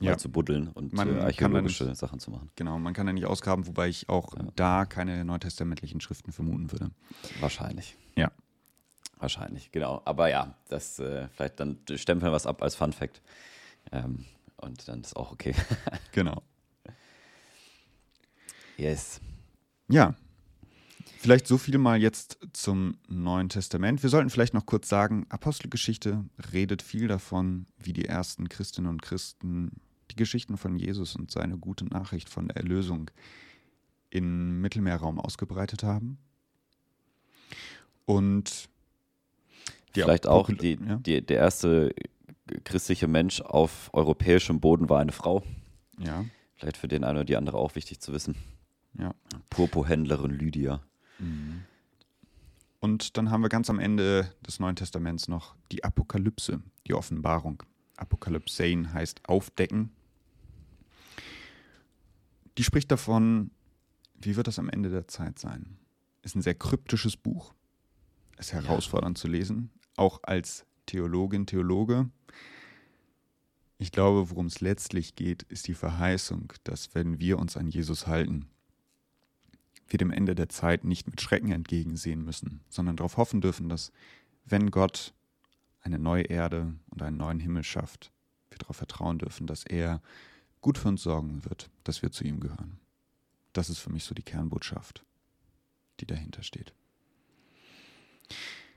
ja. 0.00 0.18
zu 0.18 0.28
buddeln 0.28 0.68
und 0.68 0.92
man 0.92 1.16
äh, 1.16 1.20
archäologische 1.20 1.84
nicht, 1.84 1.98
Sachen 1.98 2.18
zu 2.18 2.32
machen. 2.32 2.50
Genau, 2.56 2.78
man 2.80 2.94
kann 2.94 3.06
da 3.06 3.12
nicht 3.12 3.26
ausgraben, 3.26 3.66
wobei 3.68 3.88
ich 3.88 4.08
auch 4.08 4.34
da 4.56 4.86
keine 4.86 5.24
neutestamentlichen 5.24 6.00
Schriften 6.00 6.32
vermuten 6.32 6.72
würde. 6.72 6.90
Wahrscheinlich. 7.38 7.96
Ja. 8.16 8.32
Wahrscheinlich, 9.18 9.70
genau. 9.70 10.02
Aber 10.04 10.28
ja, 10.28 10.54
das 10.68 10.98
äh, 10.98 11.28
vielleicht 11.28 11.60
dann 11.60 11.78
stempeln 11.94 12.30
wir 12.30 12.34
was 12.34 12.46
ab 12.46 12.60
als 12.60 12.74
Fun 12.74 12.92
Fact. 12.92 13.22
Ähm, 13.92 14.24
und 14.56 14.88
dann 14.88 15.00
ist 15.00 15.16
auch 15.16 15.32
okay. 15.32 15.54
genau. 16.12 16.42
Yes. 18.76 19.20
Ja, 19.88 20.14
Vielleicht 21.18 21.48
so 21.48 21.58
viel 21.58 21.76
mal 21.78 22.00
jetzt 22.00 22.38
zum 22.52 22.98
Neuen 23.08 23.48
Testament. 23.48 24.00
Wir 24.02 24.10
sollten 24.10 24.30
vielleicht 24.30 24.54
noch 24.54 24.64
kurz 24.64 24.88
sagen, 24.88 25.26
Apostelgeschichte 25.28 26.24
redet 26.52 26.82
viel 26.82 27.08
davon, 27.08 27.66
wie 27.78 27.92
die 27.92 28.04
ersten 28.04 28.48
Christinnen 28.48 28.88
und 28.88 29.02
Christen 29.02 29.72
die 30.12 30.14
Geschichten 30.14 30.56
von 30.56 30.78
Jesus 30.78 31.16
und 31.16 31.32
seine 31.32 31.58
gute 31.58 31.84
Nachricht 31.84 32.28
von 32.28 32.46
der 32.46 32.58
Erlösung 32.58 33.10
im 34.10 34.60
Mittelmeerraum 34.60 35.18
ausgebreitet 35.18 35.82
haben. 35.82 36.18
Und 38.04 38.68
vielleicht 39.92 40.28
auch 40.28 40.48
die, 40.48 40.78
ja? 40.86 40.96
die, 40.96 41.22
der 41.22 41.38
erste 41.38 41.92
christliche 42.64 43.08
Mensch 43.08 43.40
auf 43.40 43.90
europäischem 43.92 44.60
Boden 44.60 44.88
war 44.88 45.00
eine 45.00 45.12
Frau. 45.12 45.42
Ja. 45.98 46.24
Vielleicht 46.54 46.76
für 46.76 46.88
den 46.88 47.04
einen 47.04 47.18
oder 47.18 47.24
die 47.24 47.36
andere 47.36 47.58
auch 47.58 47.74
wichtig 47.74 48.00
zu 48.00 48.12
wissen. 48.12 48.36
Ja. 48.98 49.14
Purpurhändlerin 49.50 50.30
Lydia. 50.30 50.82
Und 52.80 53.16
dann 53.16 53.30
haben 53.30 53.42
wir 53.42 53.48
ganz 53.48 53.70
am 53.70 53.78
Ende 53.78 54.32
des 54.46 54.60
Neuen 54.60 54.76
Testaments 54.76 55.28
noch 55.28 55.54
die 55.72 55.84
Apokalypse, 55.84 56.60
die 56.86 56.94
Offenbarung. 56.94 57.62
Apokalypsein 57.96 58.92
heißt 58.92 59.28
aufdecken. 59.28 59.90
Die 62.58 62.64
spricht 62.64 62.90
davon, 62.90 63.50
wie 64.14 64.36
wird 64.36 64.46
das 64.46 64.58
am 64.58 64.68
Ende 64.68 64.90
der 64.90 65.08
Zeit 65.08 65.38
sein? 65.38 65.78
Ist 66.22 66.36
ein 66.36 66.42
sehr 66.42 66.54
kryptisches 66.54 67.16
Buch, 67.16 67.54
ist 68.38 68.52
herausfordernd 68.52 69.18
ja. 69.18 69.20
zu 69.22 69.28
lesen, 69.28 69.70
auch 69.96 70.20
als 70.22 70.66
Theologin, 70.86 71.46
Theologe. 71.46 72.08
Ich 73.78 73.92
glaube, 73.92 74.30
worum 74.30 74.46
es 74.46 74.60
letztlich 74.60 75.14
geht, 75.16 75.42
ist 75.44 75.68
die 75.68 75.74
Verheißung, 75.74 76.52
dass 76.64 76.94
wenn 76.94 77.20
wir 77.20 77.38
uns 77.38 77.56
an 77.56 77.68
Jesus 77.68 78.06
halten, 78.06 78.46
wir 79.88 79.98
dem 79.98 80.10
Ende 80.10 80.34
der 80.34 80.48
Zeit 80.48 80.84
nicht 80.84 81.06
mit 81.06 81.20
Schrecken 81.20 81.52
entgegensehen 81.52 82.24
müssen, 82.24 82.60
sondern 82.68 82.96
darauf 82.96 83.16
hoffen 83.16 83.40
dürfen, 83.40 83.68
dass 83.68 83.92
wenn 84.44 84.70
Gott 84.70 85.12
eine 85.82 85.98
neue 85.98 86.24
Erde 86.24 86.74
und 86.90 87.02
einen 87.02 87.16
neuen 87.16 87.38
Himmel 87.38 87.62
schafft, 87.62 88.10
wir 88.50 88.58
darauf 88.58 88.76
vertrauen 88.76 89.18
dürfen, 89.18 89.46
dass 89.46 89.64
er 89.64 90.00
gut 90.60 90.78
für 90.78 90.88
uns 90.88 91.02
sorgen 91.02 91.44
wird, 91.44 91.70
dass 91.84 92.02
wir 92.02 92.10
zu 92.10 92.24
ihm 92.24 92.40
gehören. 92.40 92.78
Das 93.52 93.70
ist 93.70 93.78
für 93.78 93.92
mich 93.92 94.04
so 94.04 94.14
die 94.14 94.22
Kernbotschaft, 94.22 95.04
die 96.00 96.06
dahinter 96.06 96.42
steht. 96.42 96.74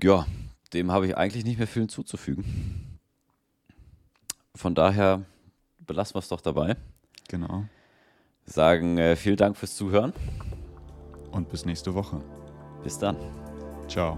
Ja, 0.02 0.28
dem 0.74 0.92
habe 0.92 1.08
ich 1.08 1.18
eigentlich 1.18 1.46
nicht 1.46 1.58
mehr 1.58 1.68
viel 1.68 1.84
hinzuzufügen. 1.84 3.00
Von 4.56 4.76
daher 4.76 5.26
belassen 5.80 6.16
wir 6.16 6.20
es 6.20 6.28
doch 6.28 6.42
dabei. 6.42 6.76
Genau. 7.28 7.66
Sagen 8.46 8.98
äh, 8.98 9.16
vielen 9.16 9.38
Dank 9.38 9.58
fürs 9.58 9.76
Zuhören 9.76 10.14
und 11.32 11.50
bis 11.50 11.66
nächste 11.66 11.94
Woche. 11.94 12.22
Bis 12.84 12.98
dann. 12.98 13.18
Ciao. 13.88 14.18